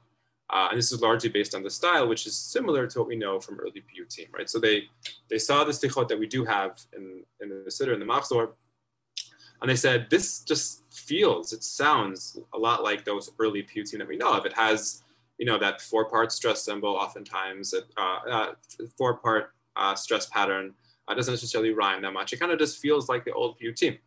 [0.48, 3.16] Uh, and this is largely based on the style, which is similar to what we
[3.16, 4.48] know from early piyutim, right?
[4.48, 4.84] So they
[5.28, 8.52] they saw the slichot that we do have in, in the Siddur, in the Machzor,
[9.60, 14.08] and they said, this just feels, it sounds a lot like those early piyutim that
[14.08, 14.44] we know of.
[14.46, 15.02] It has,
[15.38, 18.52] you know, that four-part stress symbol oftentimes, uh, uh,
[18.98, 20.74] four-part uh, stress pattern.
[21.08, 22.32] It doesn't necessarily rhyme that much.
[22.32, 23.98] It kind of just feels like the old piyutim.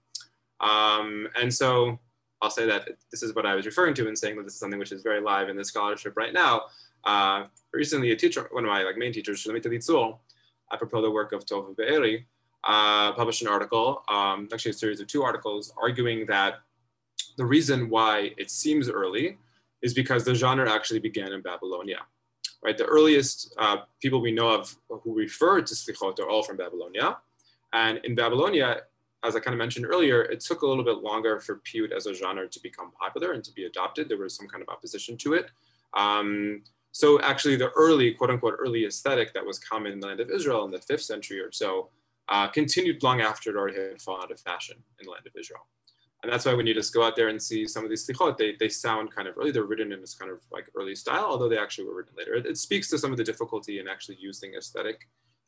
[0.59, 1.99] Um, and so
[2.41, 4.59] I'll say that this is what I was referring to in saying that this is
[4.59, 6.63] something which is very live in the scholarship right now.
[7.03, 10.17] Uh, recently, a teacher, one of my like main teachers, Shulamit Elizur,
[10.71, 12.25] apropos the work of Tov Be'eri,
[12.63, 16.59] uh, published an article, um, actually a series of two articles, arguing that
[17.37, 19.37] the reason why it seems early
[19.81, 21.99] is because the genre actually began in Babylonia.
[22.61, 26.57] Right, the earliest uh, people we know of who refer to slichot are all from
[26.57, 27.17] Babylonia,
[27.71, 28.81] and in Babylonia,
[29.23, 32.05] as I kind of mentioned earlier, it took a little bit longer for Piyut as
[32.05, 34.07] a genre to become popular and to be adopted.
[34.07, 35.51] There was some kind of opposition to it.
[35.93, 40.19] Um, so actually the early, quote unquote, early aesthetic that was common in the land
[40.19, 41.89] of Israel in the fifth century or so
[42.29, 45.33] uh, continued long after it already had fallen out of fashion in the land of
[45.37, 45.67] Israel.
[46.21, 48.37] And that's why when you just go out there and see some of these slichot,
[48.37, 49.51] they, they sound kind of early.
[49.51, 52.35] They're written in this kind of like early style, although they actually were written later.
[52.35, 55.07] It, it speaks to some of the difficulty in actually using aesthetic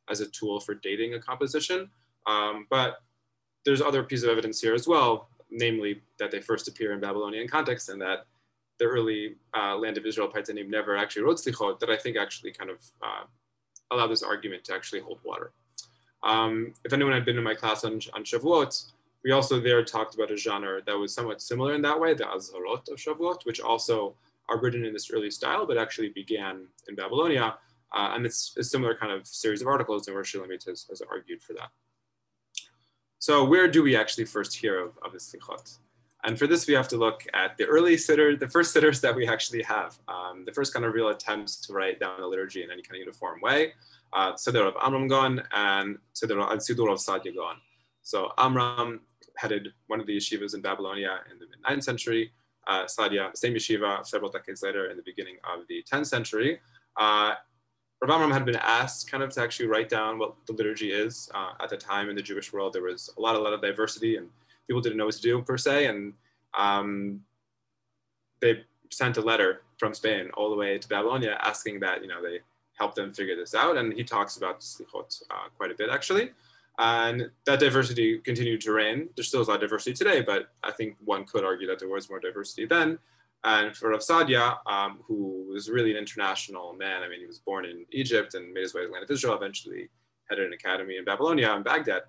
[0.10, 1.90] as a tool for dating a composition.
[2.26, 3.00] Um, but
[3.66, 7.48] there's other pieces of evidence here as well, namely that they first appear in Babylonian
[7.48, 8.26] context and that
[8.80, 12.52] the early uh, land of Israel Paitanim never actually wrote slichot that I think actually
[12.52, 13.24] kind of uh,
[13.92, 15.52] allow this argument to actually hold water.
[16.24, 18.92] Um, if anyone had been in my class on, on Shavuot,
[19.24, 22.24] we also there talked about a genre that was somewhat similar in that way, the
[22.24, 24.16] Azharot of Shavuot, which also
[24.50, 27.56] are written in this early style, but actually began in Babylonia.
[27.94, 31.42] Uh, and it's a similar kind of series of articles, and Shulamit has, has argued
[31.42, 31.70] for that.
[33.22, 35.78] So where do we actually first hear of, of the slichot?
[36.24, 39.16] And for this, we have to look at the early siddur, the first siddurs that
[39.16, 42.64] we actually have, um, the first kind of real attempts to write down the liturgy
[42.64, 43.74] in any kind of uniform way.
[44.12, 47.58] Uh, Siddur of Amram Gaon and Siddur, and Siddur of Sadia Gaon.
[48.02, 49.02] So Amram
[49.38, 52.32] headed one of the yeshivas in Babylonia in the mid 9th century.
[52.68, 56.60] uh, Sadia, same yeshiva, several decades later in the beginning of the 10th century.
[56.98, 57.36] Uh,
[58.02, 61.30] Rav Amram had been asked kind of to actually write down what the liturgy is.
[61.36, 63.62] Uh, at the time in the Jewish world, there was a lot, a lot of
[63.62, 64.28] diversity and
[64.68, 65.86] people didn't know what to do per se.
[65.86, 66.14] And
[66.58, 67.22] um,
[68.40, 72.24] they sent a letter from Spain all the way to Babylonia asking that, you know,
[72.24, 72.40] they
[72.74, 73.78] help them figure this out.
[73.78, 76.32] And he talks about slichot uh, quite a bit actually.
[76.80, 79.10] And that diversity continued to reign.
[79.16, 81.90] There's still a lot of diversity today, but I think one could argue that there
[81.90, 82.98] was more diversity then.
[83.44, 87.40] And for Rav Sadia, um, who was really an international man, I mean, he was
[87.40, 89.90] born in Egypt and made his way to the land of Israel, eventually
[90.30, 92.04] headed an academy in Babylonia in Baghdad.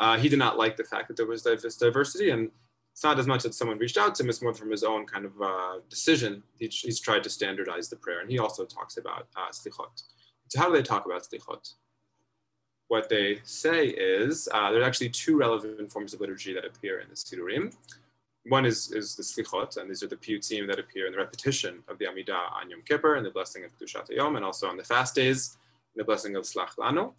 [0.00, 2.50] Uh, he did not like the fact that there was diversity, and
[2.92, 5.06] it's not as much that someone reached out to him, it's more from his own
[5.06, 6.42] kind of uh, decision.
[6.58, 10.02] He, he's tried to standardize the prayer, and he also talks about uh, slichot.
[10.48, 11.74] So how do they talk about slichot?
[12.88, 17.08] What they say is uh, there's actually two relevant forms of liturgy that appear in
[17.08, 17.72] the Sidurim.
[18.46, 21.82] One is, is the slichot, and these are the piyutim that appear in the repetition
[21.88, 24.76] of the Amidah on Yom Kippur and the blessing of Kedushat Yom, and also on
[24.76, 25.58] the fast days,
[25.94, 27.12] the blessing of Slach Lano.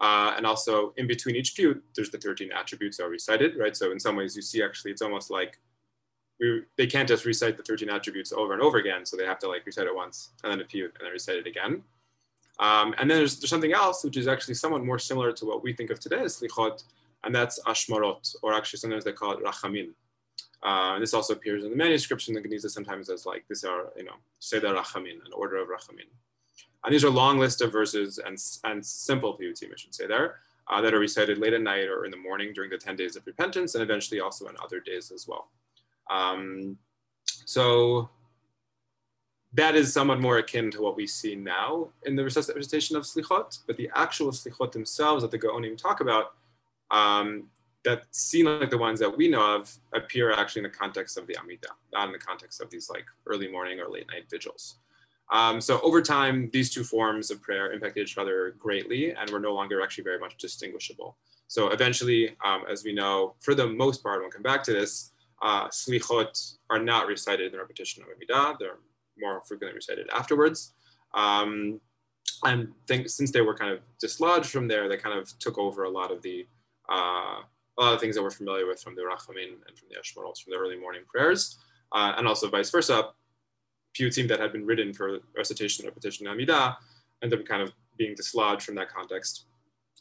[0.00, 3.76] Uh, and also in between each piyut, there's the 13 attributes are recited, right?
[3.76, 5.58] So in some ways you see actually it's almost like
[6.38, 9.04] we, they can't just recite the 13 attributes over and over again.
[9.04, 11.38] So they have to like recite it once and then a piyut and then recite
[11.38, 11.82] it again.
[12.60, 15.62] Um, and then there's, there's something else, which is actually somewhat more similar to what
[15.62, 16.82] we think of today as slichot,
[17.24, 19.90] and that's ashmarot, or actually sometimes they call it rachamin.
[20.62, 23.64] Uh, and this also appears in the manuscripts in the Geniza sometimes as like, these
[23.64, 26.08] are, you know, Seder Rachamin, an order of Rachamin.
[26.84, 30.36] And these are long list of verses and, and simple piyutim, I should say there,
[30.68, 33.16] uh, that are recited late at night or in the morning during the 10 days
[33.16, 35.48] of repentance and eventually also on other days as well.
[36.10, 36.78] Um,
[37.24, 38.08] so
[39.54, 43.58] that is somewhat more akin to what we see now in the recitation of slichot,
[43.66, 46.34] but the actual slichot themselves that the Gaonim talk about
[46.90, 47.44] um,
[47.88, 51.26] that seem like the ones that we know of appear actually in the context of
[51.26, 54.76] the Amida, not in the context of these like early morning or late night vigils.
[55.32, 59.40] Um, so over time, these two forms of prayer impacted each other greatly and were
[59.40, 61.16] no longer actually very much distinguishable.
[61.46, 65.12] So eventually, um, as we know, for the most part, we'll come back to this,
[65.40, 68.58] uh, slichot are not recited in the repetition of Amidah.
[68.58, 68.80] They're
[69.18, 70.74] more frequently recited afterwards.
[71.14, 71.80] Um,
[72.44, 75.84] and think since they were kind of dislodged from there, they kind of took over
[75.84, 76.46] a lot of the
[76.88, 77.40] uh,
[77.78, 80.38] a lot of things that we're familiar with from the Rachamin and from the Ashmarot,
[80.42, 81.58] from the early morning prayers,
[81.92, 83.10] uh, and also vice versa
[83.98, 86.76] piyutim that had been written for recitation or repetition Amidah
[87.22, 89.46] end up kind of being dislodged from that context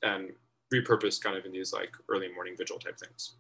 [0.04, 0.32] and
[0.74, 3.36] repurposed kind of in these like early morning vigil type things.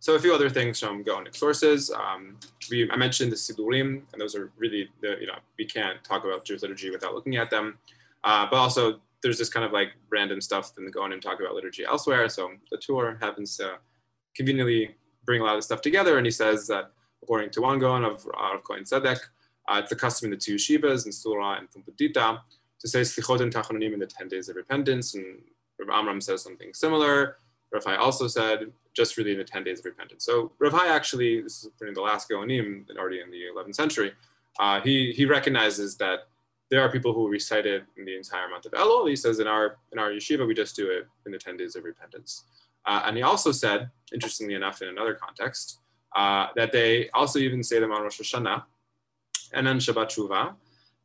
[0.00, 1.90] So a few other things from Gaonic sources.
[1.90, 2.38] Um,
[2.70, 6.24] we, I mentioned the Sidurim, and those are really, the, you know, we can't talk
[6.24, 7.76] about Jewish liturgy without looking at them.
[8.24, 11.54] Uh, but also there's this kind of like random stuff in the Gaonim talk about
[11.54, 12.28] liturgy elsewhere.
[12.28, 13.78] So the Tur happens to
[14.34, 16.16] conveniently bring a lot of stuff together.
[16.16, 19.18] And he says that according to one Gaon of Rav Kohen Tzedek,
[19.68, 22.40] uh, it's the custom in the two yeshivas, in Sura and Pumbedita,
[22.80, 25.14] to say Slichot and Tachanunim in the 10 days of repentance.
[25.14, 25.38] And
[25.78, 27.36] Rav Amram says something similar.
[27.72, 30.24] Rav Hai also said, just really in the 10 days of repentance.
[30.24, 34.12] So Rav Hai actually, this is during the last Gaonim, already in the 11th century,
[34.58, 36.20] uh, he, he recognizes that
[36.70, 39.08] there are people who recite it in the entire month of Elul.
[39.08, 41.74] He says in our, in our yeshiva, we just do it in the 10 days
[41.74, 42.44] of repentance.
[42.86, 45.80] Uh, and he also said, interestingly enough, in another context,
[46.14, 48.62] uh, that they also even say them on Rosh Hashanah
[49.52, 50.48] and then Shabbat Shuvah,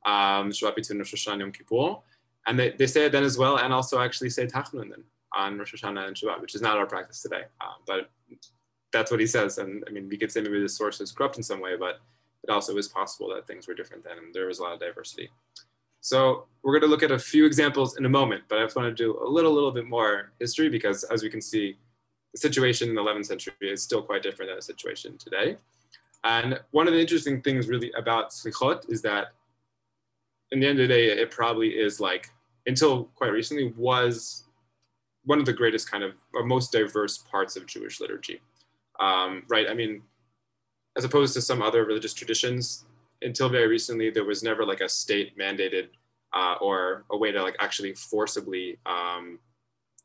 [0.06, 1.98] um, Shabbat between Rosh Hashanah and Yom Kippur.
[2.48, 5.04] And they, they say it then as well, and also actually say Tachnun then
[5.36, 7.44] on Rosh Hashanah and Shabbat, which is not our practice today.
[7.60, 8.10] Uh, but
[8.94, 9.58] that's what he says.
[9.58, 12.00] And I mean, we could say maybe the source is corrupt in some way, but
[12.48, 14.80] it also is possible that things were different then and there was a lot of
[14.80, 15.30] diversity.
[16.02, 18.76] So we're going to look at a few examples in a moment, but I just
[18.76, 21.78] want to do a little, little bit more history because as we can see,
[22.32, 25.58] the situation in the 11th century is still quite different than the situation today.
[26.24, 29.28] And one of the interesting things really about slichot is that
[30.52, 32.30] in the end of the day, it probably is like,
[32.68, 34.44] until quite recently, was
[35.24, 38.42] one of the greatest kind of, or most diverse parts of Jewish liturgy,
[39.00, 39.68] um, right?
[39.70, 40.04] I mean,
[40.98, 42.86] as opposed to some other religious traditions,
[43.22, 45.88] until very recently, there was never like a state mandated
[46.34, 49.40] uh, or a way to like actually forcibly um,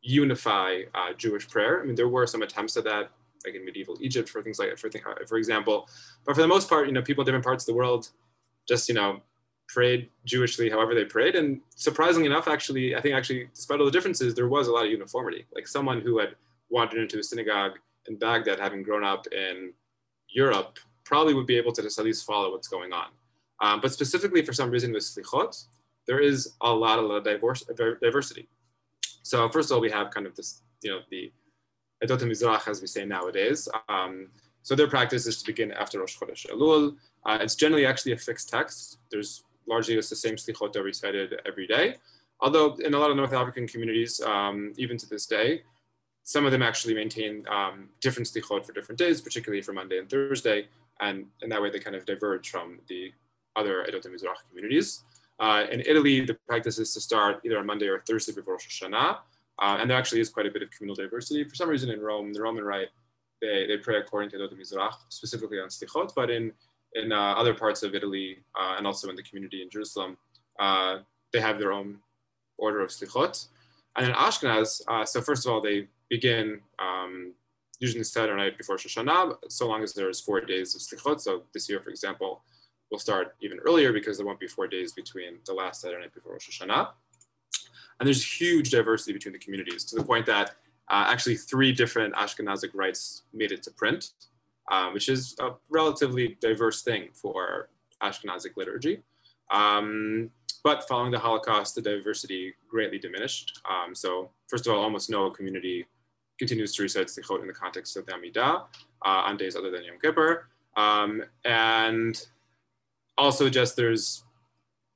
[0.03, 1.83] unify uh, Jewish prayer.
[1.83, 3.11] I mean, there were some attempts at that,
[3.45, 5.89] like in medieval Egypt, for things like, for, uh, for example.
[6.25, 8.09] But for the most part, you know, people in different parts of the world
[8.69, 9.21] just, you know,
[9.69, 11.37] prayed Jewishly however they prayed.
[11.37, 14.85] And surprisingly enough, actually, I think actually, despite all the differences, there was a lot
[14.85, 15.47] of uniformity.
[15.55, 16.37] Like someone who had
[16.71, 17.73] wandered into a synagogue
[18.09, 19.73] in Baghdad, having grown up in
[20.33, 23.09] Europe, probably would be able to just at least follow what's going on.
[23.61, 25.65] Um, but specifically for some reason with slichot,
[26.07, 28.49] there is a lot, a lot of diversity.
[29.23, 31.33] So first of all, we have kind of this, you know, the
[32.03, 33.69] Edot Mizrach, as we say nowadays.
[33.89, 34.29] Um,
[34.63, 36.97] So their practice is to begin after Rosh Chodesh Elul.
[37.27, 38.99] Uh, it's generally actually a fixed text.
[39.11, 41.97] There's largely it's the same slichot that recited every day.
[42.41, 45.63] Although in a lot of North African communities, um, even to this day,
[46.23, 50.09] some of them actually maintain um, different slichot for different days, particularly for Monday and
[50.09, 50.69] Thursday.
[51.01, 53.13] And in that way, they kind of diverge from the
[53.57, 55.03] other Edot Mizrach communities.
[55.39, 58.83] Uh, in Italy, the practice is to start either on Monday or Thursday before Rosh
[58.83, 59.19] Hashanah.
[59.61, 61.45] Uh, and there actually is quite a bit of communal diversity.
[61.45, 62.89] For some reason in Rome, the Roman Rite,
[63.41, 66.53] they, they pray according to Edot Mizrach, specifically on Slichot, but in,
[66.95, 70.17] in uh, other parts of Italy uh, and also in the community in Jerusalem,
[70.59, 70.99] uh,
[71.33, 71.99] they have their own
[72.59, 73.49] order of Slichot.
[73.97, 77.33] And in Ashkenaz, uh, so first of all, they begin um,
[77.79, 81.21] usually Saturday night before Rosh Hashanah, so long as there's four days of Slichot.
[81.21, 82.43] So this year, for example,
[82.91, 86.15] we'll start even earlier because there won't be four days between the last Saturday night
[86.15, 86.89] before Rosh Hashanah.
[87.99, 90.51] And there's huge diversity between the communities to the point that
[90.89, 94.11] uh, actually three different Ashkenazic rites made it to print,
[94.71, 97.69] uh, which is a relatively diverse thing for
[98.03, 99.01] Ashkenazic liturgy.
[99.51, 100.31] Um,
[100.65, 103.61] but following the Holocaust, the diversity greatly diminished.
[103.69, 105.87] Um, so first of all, almost no community
[106.41, 108.65] continues to recite Slichot in the context of the Amidah
[109.05, 110.49] uh, on days other than Yom Kippur.
[110.77, 112.27] Um, and
[113.19, 114.25] also just there's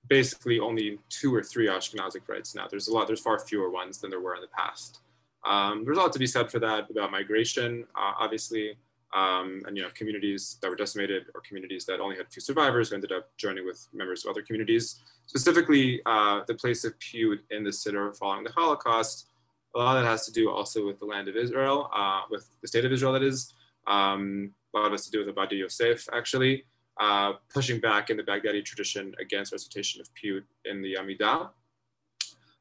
[0.09, 2.67] basically only two or three Ashkenazic rites now.
[2.69, 5.01] There's a lot, there's far fewer ones than there were in the past.
[5.45, 8.77] Um, there's a lot to be said for that about migration, uh, obviously,
[9.15, 12.89] um, and you know communities that were decimated or communities that only had few survivors
[12.89, 15.03] who ended up joining with members of other communities.
[15.27, 19.29] Specifically, uh, the place of Piyut in the Siddur following the Holocaust.
[19.75, 22.49] A lot of that has to do also with the land of Israel, uh, with
[22.63, 23.53] the state of Israel, that is.
[23.87, 26.65] Um, a lot of it has to do with Ovadia Yosef, actually
[27.01, 31.51] uh, pushing back in the Baghdadi tradition against recitation of Piyut in the Amidah.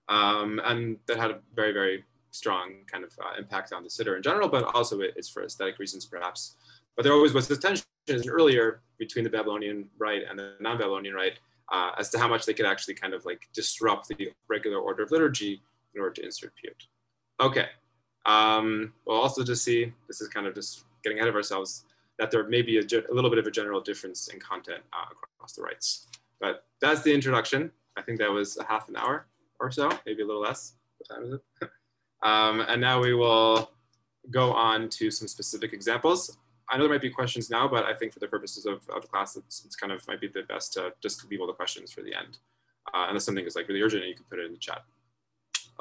[0.09, 4.17] Um, and that had a very, very strong kind of uh, impact on the Siddur
[4.17, 6.55] in general, but also it, it's for aesthetic reasons perhaps.
[6.95, 7.85] But there always was this tension
[8.27, 11.39] earlier between the Babylonian rite and the non-Babylonian rite
[11.71, 15.03] uh, as to how much they could actually kind of like disrupt the regular order
[15.03, 15.61] of liturgy
[15.95, 16.87] in order to insert Piyut.
[17.43, 17.67] Okay.
[18.25, 21.83] Um, well, also to see, this is kind of just getting ahead of ourselves
[22.17, 25.11] that there may be a, a little bit of a general difference in content uh,
[25.35, 26.07] across the rites.
[26.39, 27.69] But that's the introduction.
[27.97, 29.27] I think that was a half an hour
[29.59, 30.75] or so, maybe a little less.
[30.97, 31.69] What time is it?
[32.23, 33.71] um, and now we will
[34.31, 36.37] go on to some specific examples.
[36.69, 39.01] I know there might be questions now, but I think for the purposes of, of
[39.01, 41.53] the class, it's, it's kind of might be the best to just leave all the
[41.53, 42.37] questions for the end.
[42.93, 44.83] Uh, unless something is like really urgent, you can put it in the chat.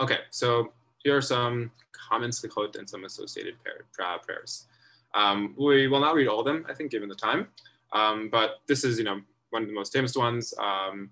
[0.00, 4.66] Okay, so here are some common slichot and some associated prayer, prayers.
[5.14, 7.48] Um, we will not read all of them, I think, given the time.
[7.92, 10.54] Um, but this is, you know, one of the most famous ones.
[10.58, 11.10] Um,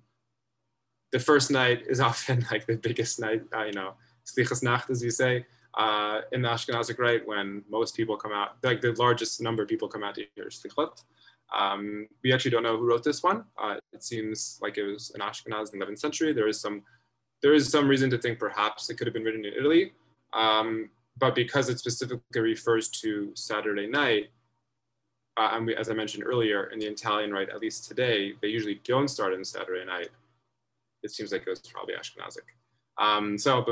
[1.12, 5.02] the first night is often like the biggest night, uh, you know, Slichas Nacht, as
[5.02, 9.40] you say, uh, in the Ashkenazic rite, when most people come out, like the largest
[9.40, 11.02] number of people come out to hear Slichot.
[11.56, 13.44] Um, we actually don't know who wrote this one.
[13.60, 16.32] Uh, it seems like it was an Ashkenaz in the 11th century.
[16.32, 16.82] There is some,
[17.42, 19.92] there is some reason to think perhaps it could have been written in Italy.
[20.32, 24.30] Um, but because it specifically refers to Saturday night,
[25.36, 28.48] uh, and we, as I mentioned earlier, in the Italian rite, at least today, they
[28.48, 30.08] usually don't start on Saturday night.
[31.02, 32.46] It seems like it was probably Ashkenazic.
[32.98, 33.64] Um, so, uh,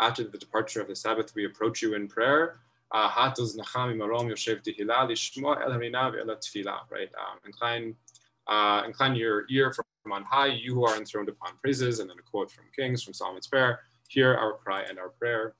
[0.00, 2.56] after the departure of the Sabbath, we approach you in prayer.
[2.92, 3.08] Uh,
[6.90, 7.10] right?
[7.14, 7.94] Um, incline,
[8.46, 12.00] uh, incline your ear from on high, you who are enthroned upon praises.
[12.00, 15.54] And then a quote from Kings, from Solomon's prayer hear our cry and our prayer.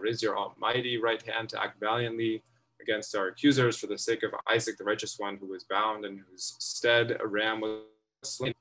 [0.00, 2.42] Raise your almighty right hand to act valiantly
[2.80, 6.20] against our accusers for the sake of Isaac, the righteous one, who was bound and
[6.28, 7.84] whose stead a ram was
[8.24, 8.52] slain.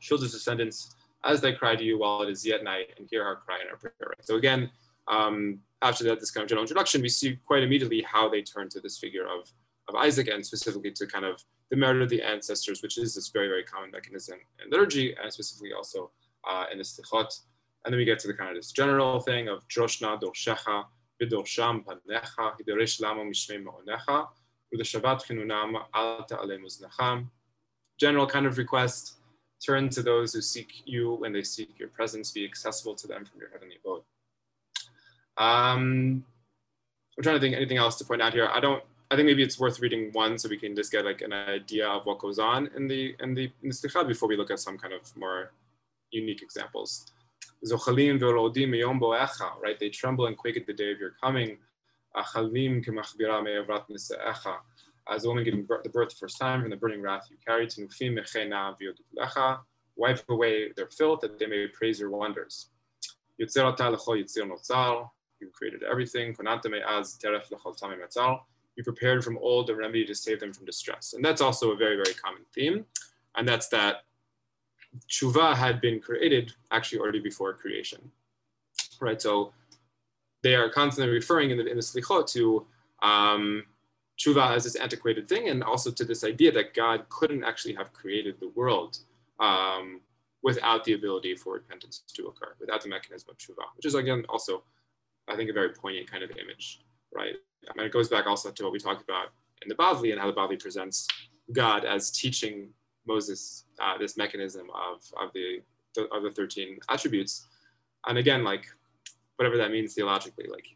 [0.00, 3.24] Shield his descendants as they cry to you while it is yet night, and hear
[3.24, 4.12] our cry and our prayer.
[4.20, 4.70] So again,
[5.08, 8.68] um, after that, this kind of general introduction, we see quite immediately how they turn
[8.70, 9.50] to this figure of
[9.88, 13.28] of Isaac and specifically to kind of the merit of the ancestors, which is this
[13.28, 16.10] very, very common mechanism in liturgy and specifically also
[16.48, 17.40] uh, in the slichot.
[17.84, 20.84] And then we get to the kind of this general thing of Droshna Dorshecha,
[21.20, 24.28] Bidorsham Panecha, Hiderish Lamo Mishmei Ma'onecha,
[24.74, 27.28] Shabbat Chinunam Alta Ale Muznacham.
[27.98, 29.14] General kind of request,
[29.64, 33.24] turn to those who seek you when they seek your presence, be accessible to them
[33.24, 34.02] from your heavenly abode.
[35.38, 36.24] Um,
[37.16, 38.48] I'm trying to think anything else to point out here.
[38.52, 41.20] I don't I think maybe it's worth reading one so we can just get like
[41.20, 44.50] an idea of what goes on in the in the in the before we look
[44.50, 45.52] at some kind of more
[46.10, 47.12] unique examples.
[47.62, 49.78] Zochalim meyom boecha, right?
[49.78, 51.58] They tremble and quake at the day of your coming.
[52.16, 54.56] Achalim kemachbira me'evrat nise'echa.
[55.06, 57.36] As a woman giving birth, the birth the first time from the burning wrath you
[57.46, 59.58] carry, tenufim mechena v'yodulecha.
[59.94, 62.70] wipe away their filth that they may praise your wonders.
[65.42, 66.34] You created everything.
[68.74, 71.12] You prepared from old a remedy to save them from distress.
[71.12, 72.86] And that's also a very, very common theme.
[73.36, 74.04] And that's that
[75.08, 78.10] tshuva had been created actually already before creation.
[79.00, 79.20] Right?
[79.20, 79.52] So
[80.42, 82.66] they are constantly referring in the, in the slichot to
[83.02, 83.64] um,
[84.18, 87.92] tshuva as this antiquated thing and also to this idea that God couldn't actually have
[87.92, 88.98] created the world
[89.40, 90.00] um,
[90.42, 94.24] without the ability for repentance to occur, without the mechanism of tshuva, which is again
[94.28, 94.62] also,
[95.32, 96.80] I think, a very poignant kind of image,
[97.14, 97.34] right?
[97.68, 99.28] I mean, it goes back also to what we talked about
[99.62, 101.06] in the Bavli and how the Bavli presents
[101.52, 102.70] God as teaching
[103.06, 105.62] Moses uh, this mechanism of, of the
[106.10, 107.46] of the 13 attributes.
[108.06, 108.64] And again, like
[109.36, 110.66] whatever that means theologically, like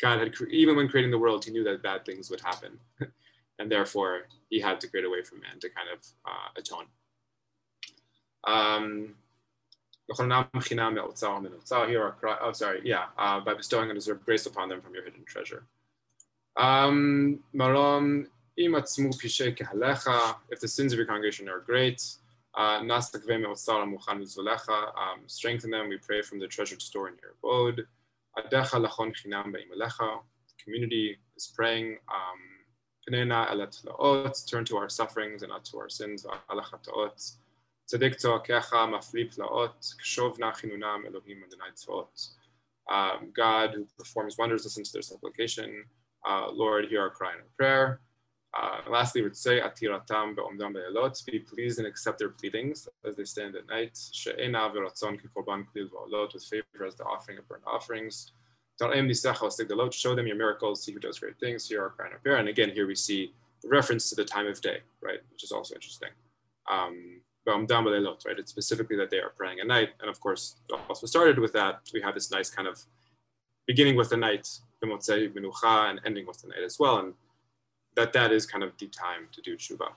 [0.00, 2.78] God had, even when creating the world, he knew that bad things would happen.
[3.60, 6.86] and therefore he had to create a way for man to kind of uh, atone.
[8.44, 9.14] Um,
[12.40, 15.66] oh, sorry, yeah, uh, by bestowing a undeserved grace upon them from your hidden treasure.
[16.56, 17.40] Um,
[18.56, 18.72] if
[20.60, 22.02] the sins of your congregation are great,
[22.54, 22.86] uh, um,
[25.26, 27.86] strengthen them, we pray from the treasured store in your abode.
[28.36, 28.48] The
[30.62, 31.98] community is praying.
[32.08, 32.38] Um,
[34.46, 36.26] turn to our sufferings and not to our sins.
[42.90, 45.84] Um, God who performs wonders, listen to their supplication.
[46.28, 48.00] Uh, Lord, hear our cry and our prayer.
[48.52, 53.24] Uh, lastly, would say atiratam be'omdam be'elot, be pleased and accept their pleadings as they
[53.24, 53.96] stand at night.
[54.12, 58.32] She'ena v'ratzon kikorban klil v'olot, with favor as the offering of burnt offerings.
[58.80, 62.06] Dar'em nisecha ostig show them your miracles, see who does great things, hear our cry
[62.06, 62.36] and our prayer.
[62.38, 63.32] And again, here we see
[63.62, 66.08] the reference to the time of day, right, which is also interesting.
[66.68, 68.38] Um, right?
[68.38, 69.90] It's specifically that they are praying at night.
[70.00, 70.56] And of course,
[70.88, 71.80] also started with that.
[71.92, 72.80] We have this nice kind of
[73.66, 74.48] beginning with the night,
[74.80, 75.30] the Motsei,
[75.90, 76.98] and ending with the night as well.
[76.98, 77.14] And
[77.96, 79.88] that that is kind of the time to do tshuva.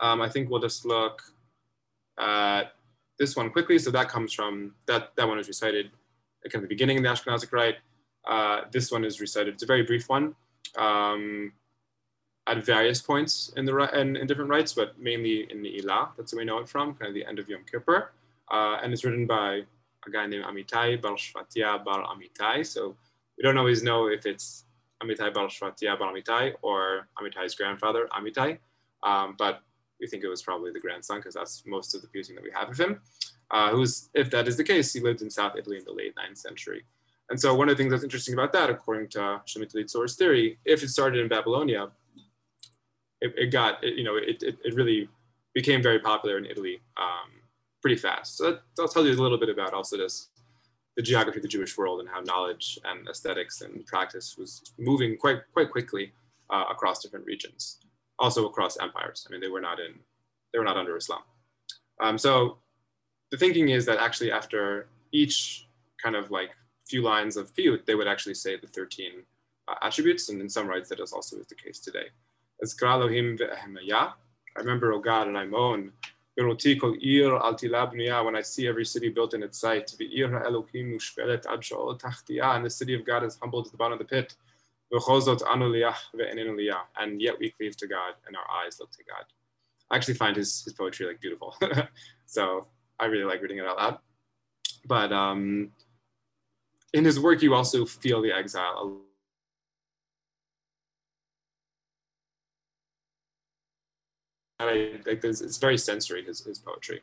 [0.00, 1.22] Um, I think we'll just look
[2.18, 2.74] at
[3.18, 3.78] this one quickly.
[3.78, 5.90] So that comes from, that, that one is recited
[6.44, 7.76] at kind of the beginning of the Ashkenazic rite.
[8.26, 10.34] Uh, this one is recited, it's a very brief one,
[10.78, 11.52] um,
[12.46, 16.32] at various points in the in, in different rites, but mainly in the Ilah, that's
[16.32, 18.12] where we know it from, kind of the end of Yom Kippur.
[18.50, 19.62] Uh, and it's written by
[20.06, 22.66] a guy named Amitai Bar Shvatia Bar Amitai.
[22.66, 22.96] So
[23.36, 24.64] we don't always know if it's
[25.02, 28.58] Amitai Bar Shvatia Bar Amitai or Amitai's grandfather, Amitai.
[29.02, 29.62] Um, but
[30.00, 32.50] we think it was probably the grandson because that's most of the fusing that we
[32.54, 33.00] have of him.
[33.50, 36.14] Uh, who's, if that is the case, he lived in South Italy in the late
[36.16, 36.84] 9th century.
[37.30, 40.82] And so one of the things that's interesting about that, according to Elizur's theory, if
[40.82, 41.88] it started in Babylonia,
[43.24, 45.08] it, it got, it, you know, it, it, it, really
[45.54, 47.30] became very popular in Italy um,
[47.80, 48.36] pretty fast.
[48.36, 50.28] So that, that tells you a little bit about also this
[50.96, 55.16] the geography of the Jewish world and how knowledge and aesthetics and practice was moving
[55.16, 56.12] quite quite quickly
[56.50, 57.80] uh, across different regions,
[58.18, 59.26] also across empires.
[59.26, 59.94] I mean, they were not in
[60.52, 61.22] they were not under Islam.
[62.00, 62.58] Um, so
[63.30, 65.66] the thinking is that actually after each
[66.02, 66.50] kind of like
[66.86, 69.10] few lines of piyut, they would actually say the 13
[69.66, 72.08] uh, attributes, and in some rites that is also the case today.
[74.56, 75.92] I remember, O God, and I moan
[76.36, 80.00] when I see every city built in its site, and
[82.64, 84.34] the city of God is humbled to the bottom of the pit.
[86.98, 89.24] And yet we cleave to God and our eyes look to God.
[89.90, 91.54] I actually find his, his poetry like beautiful.
[92.26, 92.66] so
[92.98, 93.98] I really like reading it out loud.
[94.86, 95.70] But um,
[96.92, 99.02] in his work, you also feel the exile
[104.68, 107.00] and I like it's very sensory his, his poetry.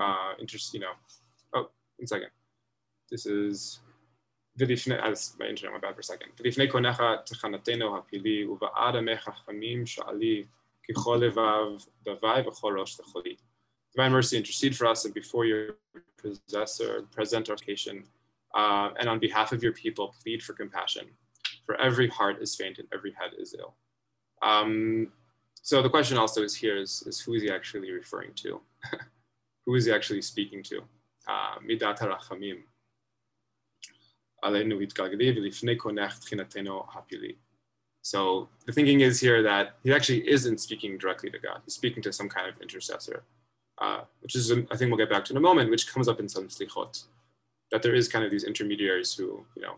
[0.00, 0.92] Uh, interest, you know.
[1.54, 2.30] Oh, one second.
[3.10, 3.80] This is
[4.60, 6.32] as my internet went bad for a second.
[13.94, 15.76] Divine mercy, intercede for us and before your
[16.16, 18.04] possessor, present our occasion,
[18.54, 21.06] uh, and on behalf of your people, plead for compassion.
[21.66, 23.74] For every heart is faint and every head is ill.
[24.42, 25.08] Um,
[25.62, 28.60] so the question also is here is, is who is he actually referring to?
[29.66, 30.82] who is he actually speaking to?
[31.28, 31.56] Uh.
[38.02, 41.60] So the thinking is here that he actually isn't speaking directly to God.
[41.64, 43.22] He's speaking to some kind of intercessor,
[43.80, 46.18] uh, which is, I think we'll get back to in a moment, which comes up
[46.18, 47.04] in some slichot,
[47.70, 49.74] that there is kind of these intermediaries who, you know,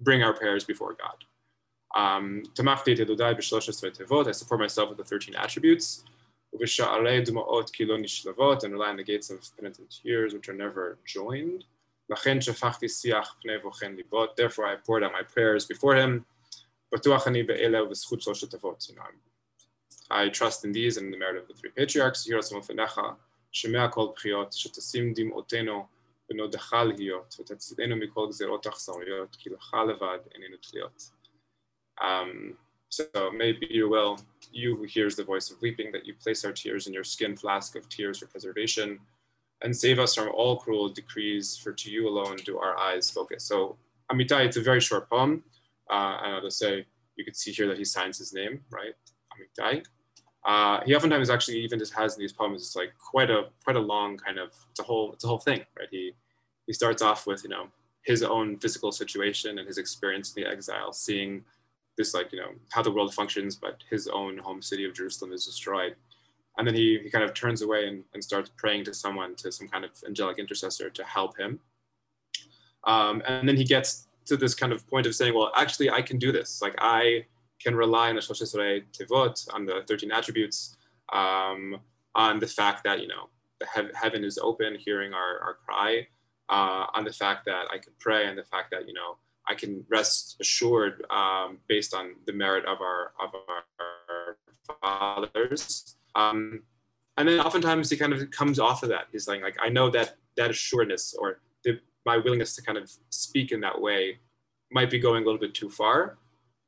[0.00, 1.24] bring our prayers before God.
[1.95, 6.03] Um, I support myself with the 13 attributes.
[6.55, 10.53] ובשערי דמעות כי לא נשלבות, and rely on the gates of penitent tears which are
[10.53, 11.63] never joined.
[12.09, 16.21] לכן שפכתי שיח פני בוחן ליבות, therefore I poured out my prayers before him.
[16.93, 18.83] בטוח אני באלה ובזכות שלושת אבות.
[18.89, 19.03] You know,
[20.11, 23.01] I trust in these and in the merit of the three patriarchs, יהי רצון לפניך,
[23.51, 25.87] שמע כל בחיות, שתשים דמעותינו
[26.29, 31.09] ונודך להיות, ותצילנו מכל גזירות אכזריות, כי לך לבד איננו תליות.
[32.00, 32.56] um,
[32.88, 34.18] so maybe you will,
[34.52, 37.36] you who hears the voice of weeping, that you place our tears in your skin
[37.36, 38.98] flask of tears for preservation,
[39.62, 43.44] and save us from all cruel decrees, for to you alone do our eyes focus.
[43.44, 43.76] So
[44.10, 45.44] Amitai, it's a very short poem.
[45.88, 46.86] Uh, and I'll just say,
[47.16, 48.94] you can see here that he signs his name, right?
[49.34, 49.84] Amitai.
[50.44, 53.76] Uh, he oftentimes actually even just has in these poems, it's like quite a quite
[53.76, 55.88] a long kind of it's a whole it's a whole thing, right?
[55.90, 56.12] He
[56.66, 57.66] he starts off with you know
[58.02, 61.44] his own physical situation and his experience in the exile, seeing
[62.00, 65.32] this like you know how the world functions, but his own home city of Jerusalem
[65.32, 65.94] is destroyed,
[66.56, 69.52] and then he, he kind of turns away and, and starts praying to someone, to
[69.52, 71.60] some kind of angelic intercessor to help him,
[72.84, 76.02] um, and then he gets to this kind of point of saying, well, actually, I
[76.02, 76.62] can do this.
[76.62, 77.26] Like I
[77.62, 80.76] can rely on the Shoshesrei Tevot, on the 13 attributes,
[81.12, 81.80] um,
[82.14, 83.28] on the fact that, you know,
[83.58, 86.06] the he- heaven is open, hearing our, our cry,
[86.48, 89.18] uh, on the fact that I can pray, and the fact that, you know,
[89.50, 93.30] I can rest assured um, based on the merit of our, of
[93.80, 94.36] our
[94.80, 95.96] fathers.
[96.14, 96.62] Um,
[97.18, 99.06] and then oftentimes he kind of comes off of that.
[99.12, 102.90] He's like, like I know that that assuredness or the, my willingness to kind of
[103.10, 104.18] speak in that way
[104.70, 106.18] might be going a little bit too far.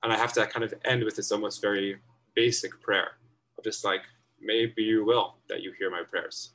[0.02, 1.98] And I have to kind of end with this almost very
[2.34, 3.12] basic prayer
[3.56, 4.02] of just like,
[4.40, 6.52] maybe you will that you hear my prayers.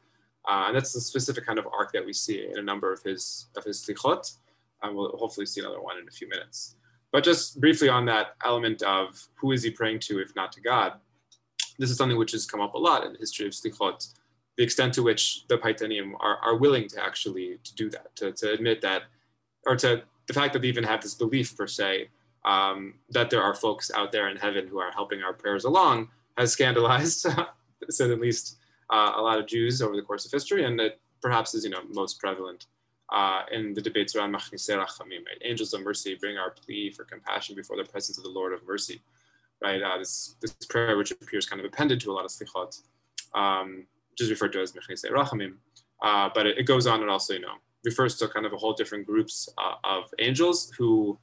[0.47, 3.01] Uh, and that's the specific kind of arc that we see in a number of
[3.03, 4.35] his of his slichot.
[4.83, 6.75] And we'll hopefully see another one in a few minutes.
[7.11, 10.61] But just briefly on that element of who is he praying to if not to
[10.61, 10.93] God,
[11.79, 14.13] this is something which has come up a lot in the history of slichot,
[14.57, 18.31] the extent to which the Paitanim are, are willing to actually to do that, to,
[18.33, 19.03] to admit that,
[19.65, 22.09] or to the fact that they even have this belief per se,
[22.45, 26.09] um, that there are folks out there in heaven who are helping our prayers along
[26.37, 27.27] has scandalized,
[27.89, 28.57] said at least
[28.91, 31.69] uh, a lot of Jews over the course of history, and it perhaps is you
[31.69, 32.67] know most prevalent
[33.09, 35.41] uh, in the debates around Machnise Rachamim, right?
[35.43, 38.65] Angels of mercy, bring our plea for compassion before the presence of the Lord of
[38.67, 39.01] mercy,
[39.61, 39.81] right?
[39.81, 42.81] Uh, this, this prayer, which appears kind of appended to a lot of slichot,
[43.33, 45.53] um, which is referred to as Machnise Rachamim,
[46.01, 48.57] uh, but it, it, goes on and also, you know, refers to kind of a
[48.57, 51.17] whole different groups uh, of angels who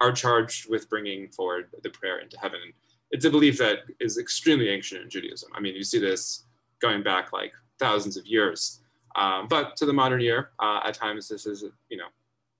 [0.00, 2.60] are charged with bringing forward the prayer into heaven.
[2.62, 2.72] And
[3.10, 5.50] it's a belief that is extremely ancient in Judaism.
[5.54, 6.44] I mean, you see this
[6.80, 8.80] going back like thousands of years.
[9.16, 12.06] Um, but to the modern year, uh, at times this has, you know,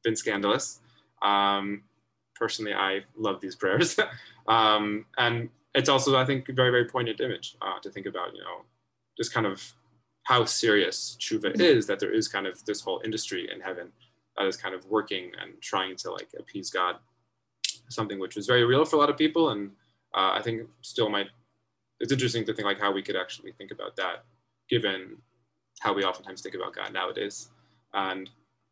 [0.03, 0.81] been scandalous.
[1.23, 1.83] Um,
[2.35, 3.99] personally, I love these prayers,
[4.49, 8.35] um, and it's also, I think, a very, very poignant image uh, to think about.
[8.35, 8.63] You know,
[9.17, 9.73] just kind of
[10.25, 11.87] how serious tshuva is.
[11.87, 13.91] That there is kind of this whole industry in heaven
[14.37, 16.97] that is kind of working and trying to like appease God.
[17.89, 19.71] Something which was very real for a lot of people, and
[20.15, 21.29] uh, I think still might.
[22.01, 24.25] It's interesting to think like how we could actually think about that,
[24.69, 25.17] given
[25.85, 27.51] how we oftentimes think about God nowadays.
[27.93, 28.29] And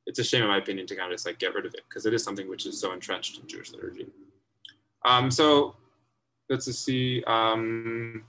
[0.07, 1.83] it's a shame, in my opinion, to kind of just like get rid of it
[1.89, 4.07] because it is something which is so entrenched in Jewish liturgy.
[5.05, 5.77] Um, so
[6.49, 7.23] let's just see.
[7.25, 8.25] Um,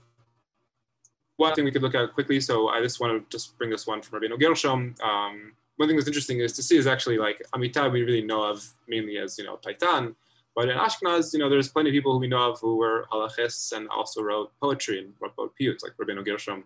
[1.36, 2.38] one thing we could look at quickly.
[2.38, 4.94] So I just want to just bring this one from Rabbeinu Gershom.
[5.02, 8.44] Um, one thing that's interesting is to see is actually like Amitai we really know
[8.44, 10.14] of mainly as you know Paitan,
[10.54, 13.06] but in Ashkenaz, you know, there's plenty of people who we know of who were
[13.12, 16.62] halachists and also wrote poetry and wrote piyut, like Rabbeinu Gershom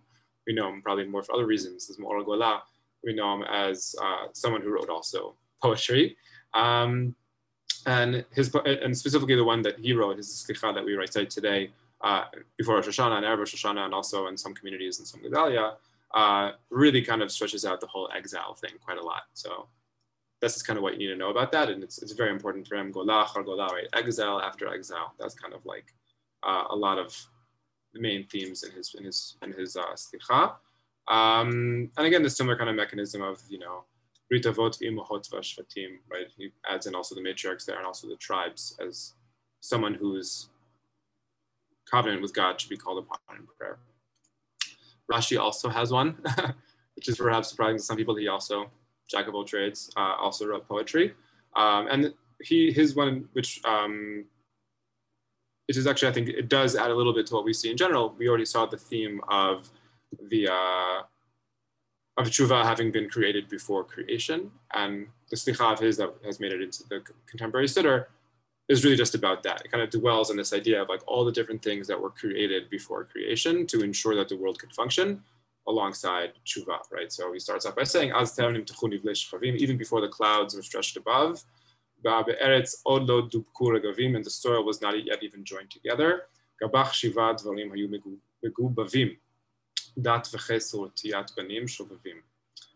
[0.49, 2.62] we know him probably more for other reasons as Maor Gola.
[3.05, 6.16] We know him as uh, someone who wrote also poetry.
[6.55, 7.14] Um,
[7.86, 11.70] and his and specifically the one that he wrote is the that we recite today
[12.01, 12.24] uh,
[12.57, 15.74] before Rosh Hashanah and Erev Rosh Hashanah and also in some communities in Tzom Gedalia,
[16.14, 19.24] uh, really kind of stretches out the whole exile thing quite a lot.
[19.34, 19.68] So
[20.40, 21.68] this is kind of what you need to know about that.
[21.68, 23.86] And it's, it's very important for him, Gola, Gola, right?
[23.92, 25.12] Exile after exile.
[25.18, 25.92] That's kind of like
[26.42, 27.14] uh, a lot of
[27.95, 30.55] the main themes in his in his in his uh, slicha.
[31.09, 33.84] Um, and again, the similar kind of mechanism of you know
[34.32, 36.26] ritavot imuhot vashvatim, right?
[36.36, 39.14] He adds in also the matriarchs there and also the tribes as
[39.61, 40.51] someone who's
[41.91, 43.78] covenant with God should be called upon in prayer.
[45.11, 46.18] Rashi also has one,
[46.95, 48.14] which is perhaps surprising to some people.
[48.14, 48.70] He also,
[49.09, 51.14] jack of all trades, uh, also wrote poetry.
[51.57, 54.26] Um, and he his one, which um,
[55.68, 57.70] which is actually, I think it does add a little bit to what we see
[57.70, 58.14] in general.
[58.18, 59.68] We already saw the theme of
[60.30, 61.02] the uh,
[62.16, 66.52] of tshuva having been created before creation, and the slicha of his that has made
[66.52, 68.06] it into the contemporary siddur
[68.68, 69.62] is really just about that.
[69.64, 72.10] It kind of dwells on this idea of like all the different things that were
[72.10, 75.22] created before creation to ensure that the world could function
[75.66, 77.12] alongside tshuva, right?
[77.12, 81.44] So he starts off by saying, even before the clouds were stretched above,
[82.05, 82.64] and
[84.24, 86.22] the soil was not yet even joined together.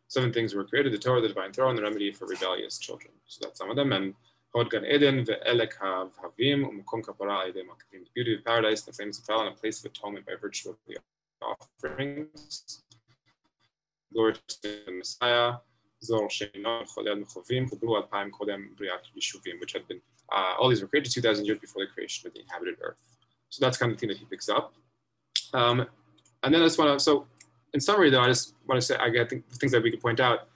[0.08, 3.12] Seven things were created, the Torah, the divine throne, the remedy for rebellious children.
[3.26, 3.92] So that's some of them.
[3.92, 4.14] And
[4.54, 7.64] Hod Gan Eden, Ve'elek Kapara The
[8.14, 10.76] beauty of paradise, the flames of hell, and a place of atonement by virtue of
[10.86, 10.98] the
[11.40, 12.82] offerings.
[14.12, 15.54] Glory to the Messiah,
[19.60, 20.00] Which had been,
[20.32, 22.96] uh, all these were created 2,000 years before the creation of the inhabited earth.
[23.48, 24.72] So that's kind of the thing that he picks up.
[25.54, 25.86] Um,
[26.42, 27.26] and then I just want to, so
[27.74, 30.20] in summary though, I just want to say, I think things that we could point
[30.20, 30.48] out,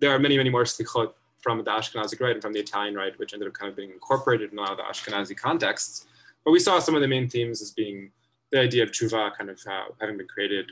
[0.00, 3.18] there are many, many more slichot from the Ashkenazic rite and from the Italian rite,
[3.18, 6.06] which ended up kind of being incorporated in a lot of the Ashkenazi contexts.
[6.44, 8.10] But we saw some of the main themes as being
[8.52, 10.70] the idea of tshuva kind of uh, having been created,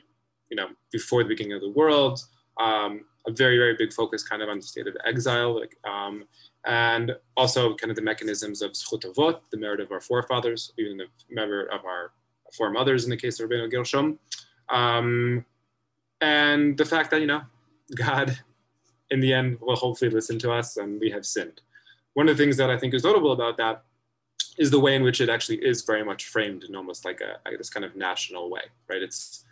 [0.51, 2.21] you know, before the beginning of the world.
[2.59, 6.24] Um, a very, very big focus kind of on the state of exile, like, um,
[6.66, 11.07] and also kind of the mechanisms of zchut the merit of our forefathers, even the
[11.30, 12.12] merit of our
[12.57, 14.18] foremothers in the case of Rabbeinu Gershom.
[14.68, 15.44] Um,
[16.20, 17.42] and the fact that, you know,
[17.94, 18.38] God
[19.11, 21.61] in the end will hopefully listen to us and we have sinned.
[22.14, 23.84] One of the things that I think is notable about that
[24.57, 27.38] is the way in which it actually is very much framed in almost like a
[27.48, 29.02] like this kind of national way, right?
[29.02, 29.44] It's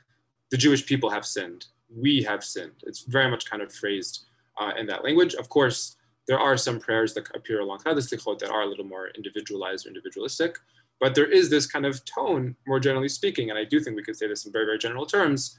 [0.51, 1.67] the Jewish people have sinned,
[1.97, 2.83] we have sinned.
[2.85, 4.27] It's very much kind of phrased
[4.59, 5.35] uh, in that language.
[5.35, 5.97] Of course,
[6.29, 9.87] there are some prayers that appear alongside the slichot that are a little more individualized
[9.87, 10.57] or individualistic,
[11.01, 14.05] but there is this kind of tone, more generally speaking, and I do think we
[14.05, 15.59] could say this in very, very general terms,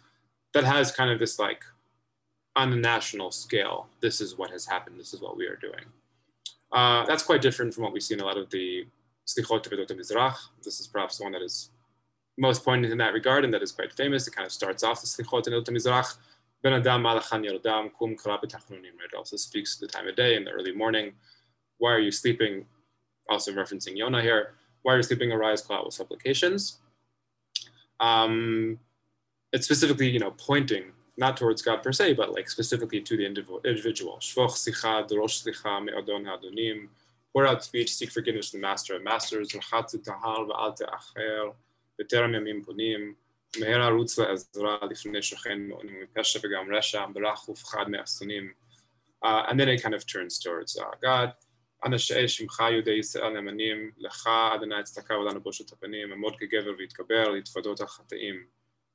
[0.54, 1.64] that has kind of this like
[2.56, 5.86] on a national scale, this is what has happened, this is what we are doing.
[6.72, 8.86] Uh, that's quite different from what we see in a lot of the
[9.28, 10.36] Slichot Vedot Mizrach.
[10.64, 11.70] This is perhaps the one that is
[12.38, 14.28] most poignant in that regard and that is quite famous.
[14.28, 16.18] It kind of starts off the Slichot Vedot Mizrach.
[16.62, 17.44] Ben Adam Malachan
[17.98, 21.12] Kum It also speaks to the time of day in the early morning.
[21.78, 22.66] Why are you sleeping?
[23.30, 24.54] Also referencing Yonah here.
[24.82, 25.32] Why are you sleeping?
[25.32, 26.80] Arise, call out with supplications.
[28.00, 28.80] Um,
[29.52, 30.86] it's specifically, you know, pointing
[31.18, 34.18] not towards God per se, but like specifically to the individual.
[34.18, 36.88] Shvoch sicha, dorosh slicha, me'adon hadonim.
[37.34, 39.50] Pour out speech, seek forgiveness from the master of masters.
[39.50, 41.54] Rachatzu tahal va'al te'acher,
[42.00, 43.16] b'terem yamim punim.
[43.60, 48.54] מהר ערוץ לעזרה לפני שוכן מפשע וגם רשע, ברח ופחד מאסונים.
[49.26, 51.30] And then it kind of turns towards uh, God.
[51.86, 57.30] אנא שאי שמך יהודי ישראל נאמנים, לך אדוני צדקה ולנו בושת הפנים, עמוד כגבר ויתקבר,
[57.30, 57.80] להתוודות.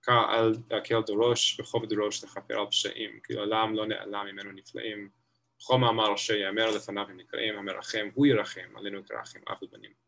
[0.07, 5.09] על להקל דרוש בכובד ראש לכפר על פשעים, כי לעולם לא נעלם ממנו נפלאים.
[5.59, 10.08] בכל מאמר שיאמר לפניו הם נקראים, המרחם הוא ירחם, עלינו תרחם אב ובנים.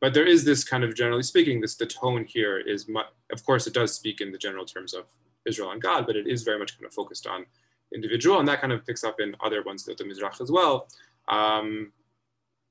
[0.00, 3.44] but there is this kind of generally speaking this the tone here is much, of
[3.44, 5.04] course it does speak in the general terms of
[5.46, 7.46] israel and god but it is very much kind of focused on
[7.94, 10.88] individual and that kind of picks up in other ones of the mizrach as well.
[11.28, 11.92] Um,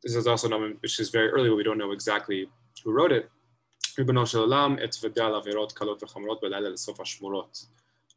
[0.04, 2.50] this is also known which is very early but we don't know exactly
[2.84, 3.30] who wrote it.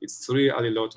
[0.02, 0.94] It's three alilot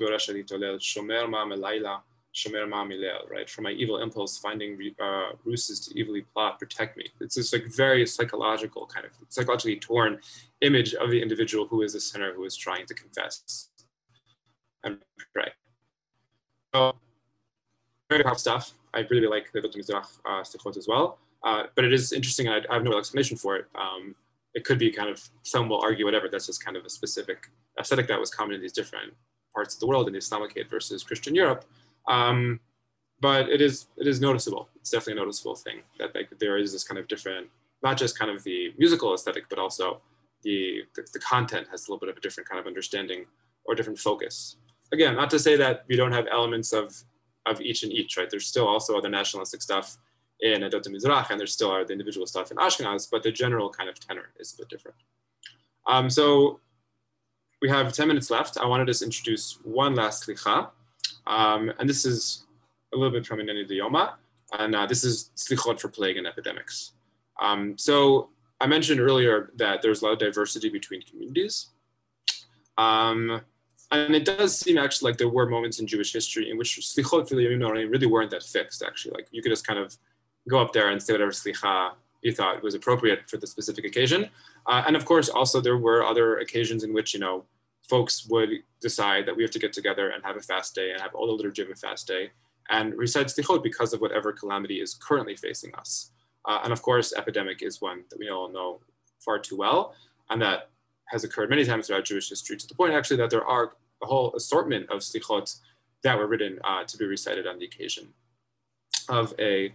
[2.34, 3.48] Shomer Ma'amilel, right?
[3.48, 7.06] From my evil impulse, finding uh, ruses to evilly plot, protect me.
[7.20, 10.18] It's this like very psychological kind of psychologically torn
[10.60, 13.68] image of the individual who is a sinner who is trying to confess
[14.82, 14.98] and
[15.32, 15.52] pray.
[16.74, 16.96] So,
[18.10, 18.72] very tough stuff.
[18.92, 19.88] I really like the Viltim
[20.26, 21.18] uh, Sechot as well.
[21.44, 22.48] Uh, but it is interesting.
[22.48, 23.66] I, I, have no explanation for it.
[23.74, 24.14] Um,
[24.54, 26.28] it could be kind of some will argue whatever.
[26.28, 29.12] That's just kind of a specific aesthetic that was common in these different
[29.54, 31.64] parts of the world in the Islamicate versus Christian Europe.
[32.08, 32.60] Um,
[33.20, 34.68] but it is it is noticeable.
[34.76, 37.48] It's definitely a noticeable thing that like, there is this kind of different,
[37.82, 40.00] not just kind of the musical aesthetic, but also
[40.42, 43.24] the, the, the content has a little bit of a different kind of understanding
[43.64, 44.56] or different focus.
[44.92, 47.02] Again, not to say that we don't have elements of
[47.46, 48.30] of each and each, right?
[48.30, 49.98] There's still also other nationalistic stuff
[50.40, 53.70] in Edot Mizrach, and there still are the individual stuff in Ashkenaz, but the general
[53.70, 54.96] kind of tenor is a bit different.
[55.86, 56.60] Um, so
[57.60, 58.58] we have 10 minutes left.
[58.58, 60.70] I wanted to introduce one last slicha,
[61.26, 62.44] um, and this is
[62.92, 64.14] a little bit from Ineni Yoma,
[64.58, 66.92] and uh, this is slichot for plague and epidemics.
[67.40, 71.68] Um, so I mentioned earlier that there's a lot of diversity between communities.
[72.78, 73.40] Um,
[73.90, 77.28] and it does seem actually like there were moments in Jewish history in which slichot
[77.28, 79.12] for the Yamim really weren't that fixed, actually.
[79.14, 79.96] Like you could just kind of
[80.48, 84.30] go up there and say whatever slicha you thought was appropriate for the specific occasion.
[84.66, 87.44] Uh, and of course, also there were other occasions in which, you know,
[87.88, 91.00] folks would decide that we have to get together and have a fast day and
[91.00, 92.30] have all the liturgy of a fast day
[92.70, 96.10] and recite slichot because of whatever calamity is currently facing us.
[96.46, 98.80] Uh, and of course, epidemic is one that we all know
[99.20, 99.94] far too well,
[100.30, 100.70] and that
[101.08, 104.06] has occurred many times throughout Jewish history to the point actually that there are a
[104.06, 105.60] whole assortment of slichot
[106.02, 108.08] that were written uh, to be recited on the occasion
[109.08, 109.74] of a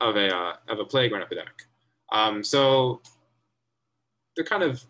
[0.00, 1.66] of a uh, of a plague or an epidemic.
[2.12, 3.00] Um, so
[4.34, 4.84] they're kind of,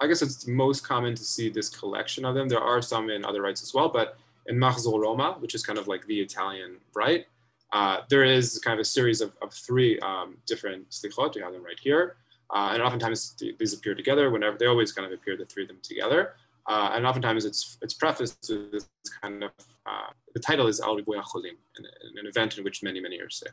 [0.00, 2.48] I guess it's most common to see this collection of them.
[2.48, 5.78] There are some in other rites as well, but in Machzor Roma, which is kind
[5.78, 7.26] of like the Italian rite,
[7.72, 11.34] uh, there is kind of a series of, of three um, different slichot.
[11.34, 12.16] You have them right here.
[12.50, 15.68] Uh, and oftentimes these appear together whenever they always kind of appear the three of
[15.68, 16.34] them together.
[16.66, 18.86] Uh, and oftentimes it's it's prefaced with this
[19.20, 19.50] kind of
[19.86, 23.52] uh, the title is Al an event in which many many are sick.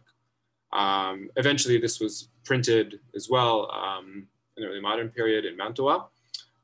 [0.71, 6.07] Um, eventually, this was printed as well um, in the early modern period in Mantua,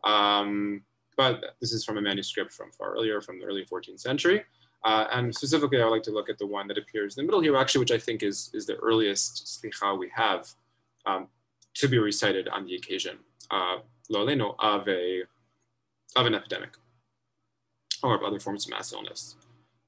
[0.04, 0.82] um,
[1.16, 4.44] but this is from a manuscript from far earlier, from the early 14th century.
[4.84, 7.26] Uh, and specifically, I would like to look at the one that appears in the
[7.26, 10.48] middle here, actually, which I think is, is the earliest slicha we have
[11.06, 11.28] um,
[11.74, 13.18] to be recited on the occasion,
[13.52, 13.78] uh,
[14.10, 15.24] of a
[16.16, 16.78] of an epidemic
[18.02, 19.36] or of other forms of mass illness.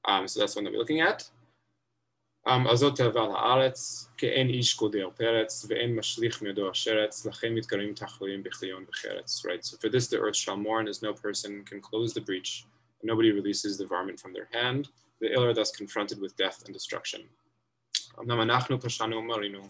[0.04, 1.28] Um, so that's one that we're looking at.
[2.45, 8.85] הזאת תאבל הארץ, כאין איש גודר פרץ, ואין משליך מידו השרץ, לכן מתגרים תחלואים בכליון
[8.89, 9.45] וחרץ.
[9.45, 12.65] Right, so for this the earth shall mourn as no person can close the breach,
[13.01, 14.87] and nobody releases the varmint from their hand.
[15.21, 17.21] The ill are thus confronted with death and destruction.
[18.19, 19.69] אמנם אנחנו פשענו ומרינו,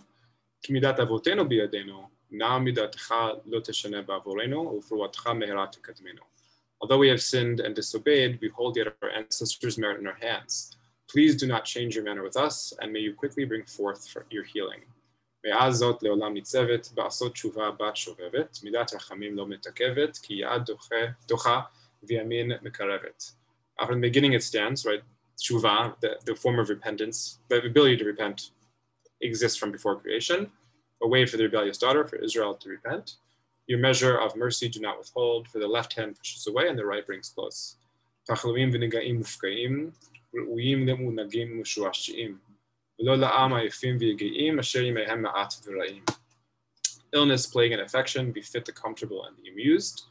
[0.62, 3.14] כי מידת אבותינו בידינו, נע מידתך
[3.46, 6.22] לא תשנה בעבורנו, ופרועתך מהרה תקדמנו.
[6.82, 10.76] Although we have sinned and disobeyed, behold, yet our ancestors' merit in our hands.
[11.12, 14.44] Please do not change your manner with us, and may you quickly bring forth your
[14.44, 14.82] healing.
[15.46, 20.70] מאז זאת לעולם ניצבת, בעשות תשובה בת שובבת, מידת רחמים לא מתעכבת, כי יד
[21.28, 21.62] דוחה
[22.04, 23.32] וימין מקרבת.
[23.82, 25.04] From the beginning it stands, right?
[25.38, 28.52] Tshuva, the, the form of repentance, the ability to repent
[29.22, 30.50] exists from before creation,
[31.02, 33.18] a way for the rebellious daughter, for Israel to repent.
[33.68, 36.86] Your measure of mercy do not withhold, for the left hand pushes away and the
[36.86, 37.76] right brings close.
[47.13, 50.05] Illness, plague, and affection befit the comfortable and the amused,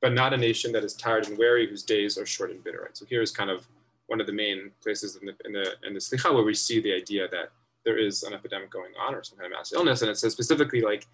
[0.00, 2.82] but not a nation that is tired and weary, whose days are short and bitter.
[2.82, 2.96] Right?
[2.96, 3.66] So here is kind of
[4.06, 6.80] one of the main places in the in the in the Slicha where we see
[6.80, 7.50] the idea that
[7.84, 10.32] there is an epidemic going on or some kind of mass illness, and it says
[10.32, 11.06] specifically like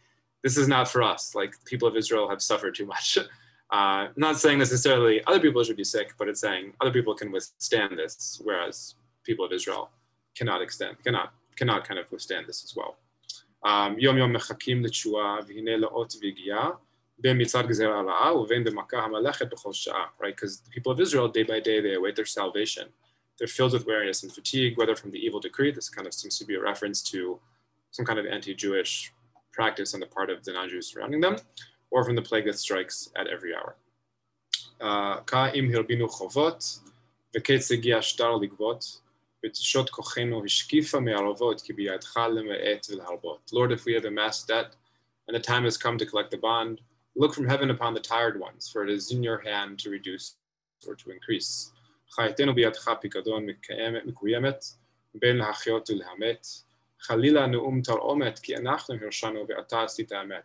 [0.43, 1.35] this is not for us.
[1.35, 3.19] Like people of Israel have suffered too much.
[3.74, 7.32] Uh, not saying necessarily other people should be sick, but it's saying other people can
[7.32, 9.92] withstand this, whereas people of Israel
[10.36, 12.98] cannot extend, cannot, cannot kind of withstand this as well.
[13.64, 16.70] Um, יום יום מחכים לתשועה והנה לאות והגיעה
[17.18, 20.36] בין מצד גזירה רעה ובין במכה המלאכת בכל שעה, right?
[20.36, 22.88] Because the people of Israel, day by day, they await their salvation.
[23.38, 26.38] They're filled with weariness and fatigue, whether from the evil decree, this kind of seems
[26.40, 27.40] to be a reference to
[27.92, 29.14] some kind of anti-Jewish
[29.52, 31.36] practice on the part of the non-Jews surrounding them,
[31.94, 33.74] or from the plague that strikes at every hour.
[35.28, 36.64] כאם הרבינו חובות,
[37.38, 39.02] וקץ הגיע שטר לגבות,
[39.46, 43.52] ותשות כוחנו השקיפה מערבות, כי בידך למעט ולהרבות.
[43.54, 44.76] Lord, if we have amassed debt,
[45.28, 46.82] and the time has come to collect the bond,
[47.16, 50.36] look from heaven upon the tired ones, for it is in your hand to reduce
[50.88, 51.72] or to increase.
[52.12, 53.46] חייתנו בידך פיקדון
[54.06, 54.66] מקוימת,
[55.14, 56.48] בין להחיות ולהמת,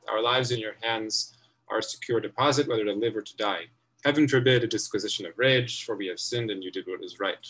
[0.07, 1.35] our lives in your hands
[1.69, 3.65] are a secure deposit, whether to live or to die.
[4.05, 7.19] Heaven forbid a disquisition of rage, for we have sinned and you did what is
[7.19, 7.47] right.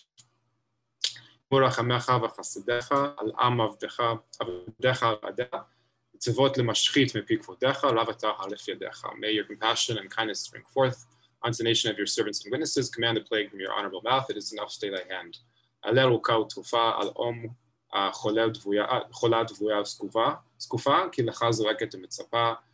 [1.51, 1.61] May
[9.33, 11.07] your compassion and kindness spring forth
[11.45, 12.89] unto the nation of your servants and witnesses.
[12.89, 14.31] Command the plague from your honorable mouth.
[14.31, 15.39] It is enough, stay thy hand.
[18.13, 19.85] חולה דבויה
[20.59, 22.68] זקופה, כי לך זורקת ומצפה, בימך לא למגפה.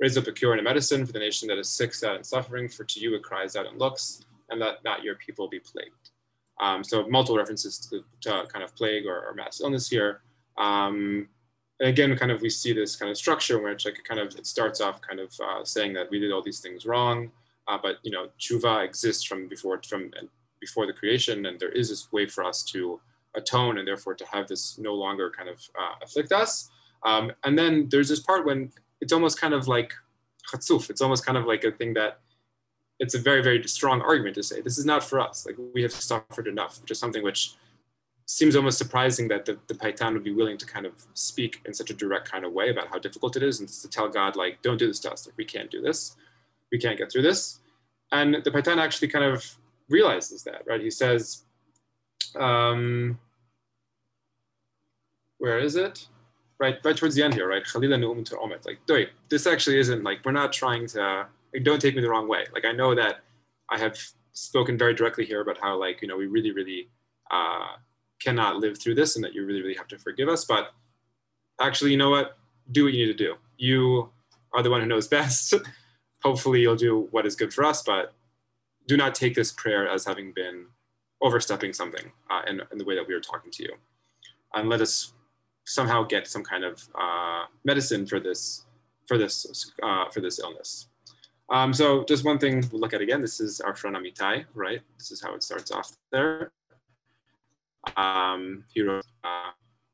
[0.00, 2.26] Raise up a cure and a medicine for the nation that is sick, sad, and
[2.26, 5.60] suffering, for to you it cries out and looks, and let not your people be
[5.60, 6.10] plagued.
[6.60, 10.20] Um, so multiple references to, to kind of plague or, or mass illness here.
[10.58, 11.28] Um,
[11.80, 14.34] and again, kind of we see this kind of structure where it's like kind of
[14.36, 17.30] it starts off kind of uh, saying that we did all these things wrong,
[17.66, 20.10] uh, but you know, tshuva exists from before from
[20.60, 23.00] before the creation, and there is this way for us to
[23.34, 26.70] atone and therefore to have this no longer kind of uh, afflict us.
[27.04, 29.92] Um, and then there's this part when it's almost kind of like
[30.50, 30.90] chatzuf.
[30.90, 32.20] It's almost kind of like a thing that
[32.98, 35.44] it's a very, very strong argument to say this is not for us.
[35.46, 37.54] Like we have suffered enough, which is something which
[38.26, 41.74] seems almost surprising that the, the Paitan would be willing to kind of speak in
[41.74, 44.36] such a direct kind of way about how difficult it is and to tell God,
[44.36, 45.26] like, don't do this to us.
[45.26, 46.16] Like, we can't do this.
[46.70, 47.60] We can't get through this.
[48.12, 49.44] And the Paitan actually kind of
[49.88, 50.80] realizes that, right?
[50.80, 51.44] He says,
[52.38, 53.18] um,
[55.38, 56.06] where is it?
[56.62, 57.64] Right, right towards the end here, right?
[57.64, 58.64] Khalila Nu'um Omet.
[58.64, 62.28] Like, this actually isn't like, we're not trying to, like, don't take me the wrong
[62.28, 62.46] way.
[62.54, 63.24] Like, I know that
[63.68, 63.98] I have
[64.32, 66.88] spoken very directly here about how, like, you know, we really, really
[67.32, 67.72] uh,
[68.22, 70.44] cannot live through this and that you really, really have to forgive us.
[70.44, 70.72] But
[71.60, 72.38] actually, you know what?
[72.70, 73.34] Do what you need to do.
[73.58, 74.10] You
[74.54, 75.54] are the one who knows best.
[76.22, 78.14] Hopefully, you'll do what is good for us, but
[78.86, 80.66] do not take this prayer as having been
[81.20, 83.74] overstepping something uh, in, in the way that we are talking to you.
[84.54, 85.12] And let us
[85.64, 88.64] somehow get some kind of uh, medicine for this
[89.06, 90.88] for this uh, for this illness.
[91.50, 93.20] Um, so just one thing we'll look at again.
[93.20, 94.80] This is our friend Amitai, right?
[94.98, 96.50] This is how it starts off there.
[97.96, 99.50] Um, he wrote uh,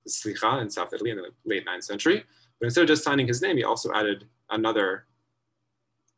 [0.09, 2.25] Slicha in South Italy in the late 9th century.
[2.61, 5.07] But instead of just signing his name, he also added another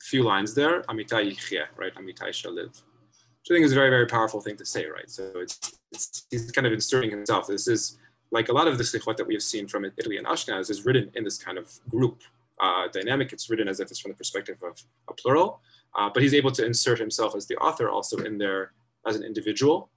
[0.02, 1.94] few lines there, Amitai Yichye, right?
[1.94, 2.68] Amitai shall live.
[2.68, 5.08] Which I think is a very, very powerful thing to say, right?
[5.10, 7.46] So it's, it's he's kind of inserting himself.
[7.46, 7.98] This is
[8.30, 10.84] like a lot of the slichot that we have seen from Italy and Ashkenaz is
[10.84, 12.22] written in this kind of group
[12.60, 13.32] uh, dynamic.
[13.32, 15.60] It's written as if it's from the perspective of a plural,
[15.96, 18.72] uh, but he's able to insert himself as the author also in there
[19.06, 19.88] as an individual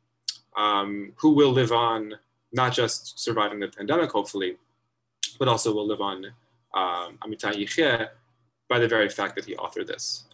[0.56, 2.16] um, who will live on,
[2.52, 4.58] not just surviving the pandemic, hopefully,
[5.40, 6.26] but also will live on
[6.74, 8.08] um, Amitai Yichye
[8.70, 10.26] by the very fact that he authored this,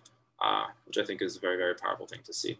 [0.42, 2.58] uh, which I think is a very, very powerful thing to see.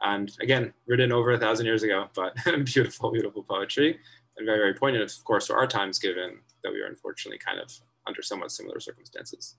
[0.00, 2.34] And again, written over a thousand years ago, but
[2.64, 4.00] beautiful, beautiful poetry
[4.36, 7.60] and very, very poignant, of course, for our times, given that we are unfortunately kind
[7.60, 7.70] of
[8.06, 9.56] under somewhat similar circumstances.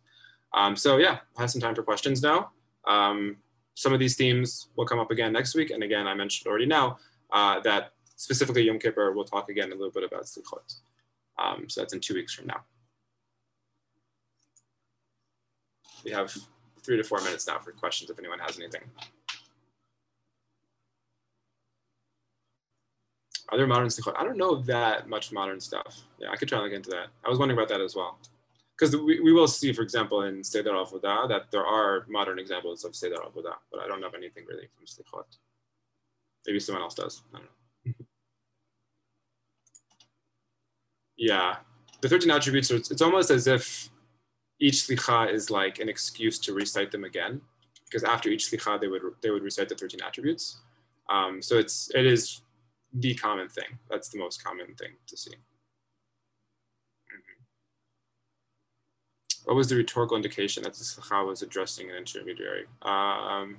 [0.53, 2.51] Um, so yeah, I have some time for questions now.
[2.88, 3.38] Um,
[3.76, 5.71] some of these themes will come up again next week.
[5.71, 6.97] And again, I mentioned already now
[7.32, 10.76] uh, that specifically Yom Kippur, we'll talk again a little bit about Slichot.
[11.39, 12.63] Um, so that's in two weeks from now.
[16.05, 16.36] We have
[16.84, 18.82] three to four minutes now for questions if anyone has anything.
[23.54, 24.16] Other modern slichot?
[24.18, 26.01] I don't know that much modern stuff.
[26.20, 27.08] Yeah, I could try to look into that.
[27.24, 28.18] I was wondering about that as well.
[28.76, 32.84] Because we, we will see, for example, in Seder Avodah, that there are modern examples
[32.84, 35.26] of Seder Avodah, but I don't know anything really from slichot.
[36.47, 37.22] Maybe someone else does.
[37.32, 37.47] I don't
[37.86, 37.93] know.
[41.18, 41.58] yeah,
[42.01, 43.89] the 13 attributes, are, it's almost as if
[44.60, 47.39] each slicha is like an excuse to recite them again,
[47.86, 50.58] because after each slicha, they would, they would recite the 13 attributes.
[51.08, 52.41] Um, so it's, it is
[52.94, 53.80] the common thing.
[53.89, 55.32] That's the most common thing to see.
[57.12, 57.44] Mm-hmm.
[59.46, 62.66] What was the rhetorical indication that the slicha was addressing an intermediary?
[62.82, 63.58] Um,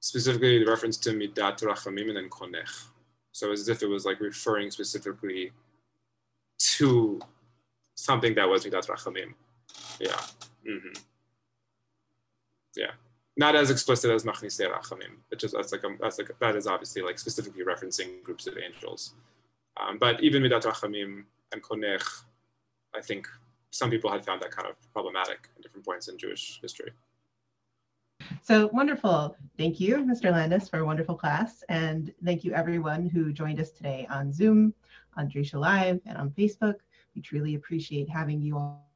[0.00, 2.86] specifically, the reference to Midat Rachamim and then Konech.
[3.32, 5.52] So as if it was like referring specifically
[6.58, 7.20] to
[7.94, 9.34] something that was Midat Rachamim.
[9.98, 10.20] Yeah.
[10.66, 10.92] Mm-hmm.
[12.76, 12.92] Yeah
[13.36, 15.16] not as explicit as Machnise Rachamim.
[15.30, 18.58] It just that's like a, that's like that is obviously like specifically referencing groups of
[18.58, 19.14] angels.
[19.80, 22.04] Um, but even Midat Rachamim and Konech,
[22.94, 23.26] I think
[23.70, 26.92] some people had found that kind of problematic at different points in Jewish history.
[28.42, 29.36] So wonderful.
[29.56, 30.30] Thank you, Mr.
[30.30, 31.64] Landes, for a wonderful class.
[31.68, 34.74] And thank you everyone who joined us today on Zoom,
[35.16, 36.76] on Drisha Live, and on Facebook.
[37.14, 38.91] We truly appreciate having you all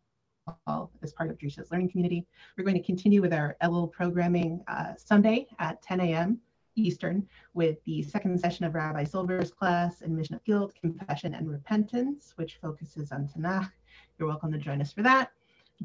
[1.02, 2.26] as part of Drisha's learning community.
[2.56, 6.38] We're going to continue with our Elul programming uh, Sunday at 10 a.m.
[6.76, 12.32] Eastern with the second session of Rabbi Silver's class Admission of Guilt, Confession, and Repentance,
[12.36, 13.70] which focuses on Tanakh.
[14.18, 15.32] You're welcome to join us for that,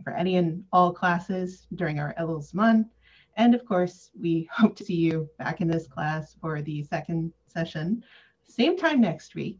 [0.03, 2.87] for any and all classes during our Elul month.
[3.37, 7.31] And of course, we hope to see you back in this class for the second
[7.47, 8.03] session,
[8.43, 9.59] same time next week.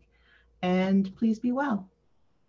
[0.61, 1.90] And please be well.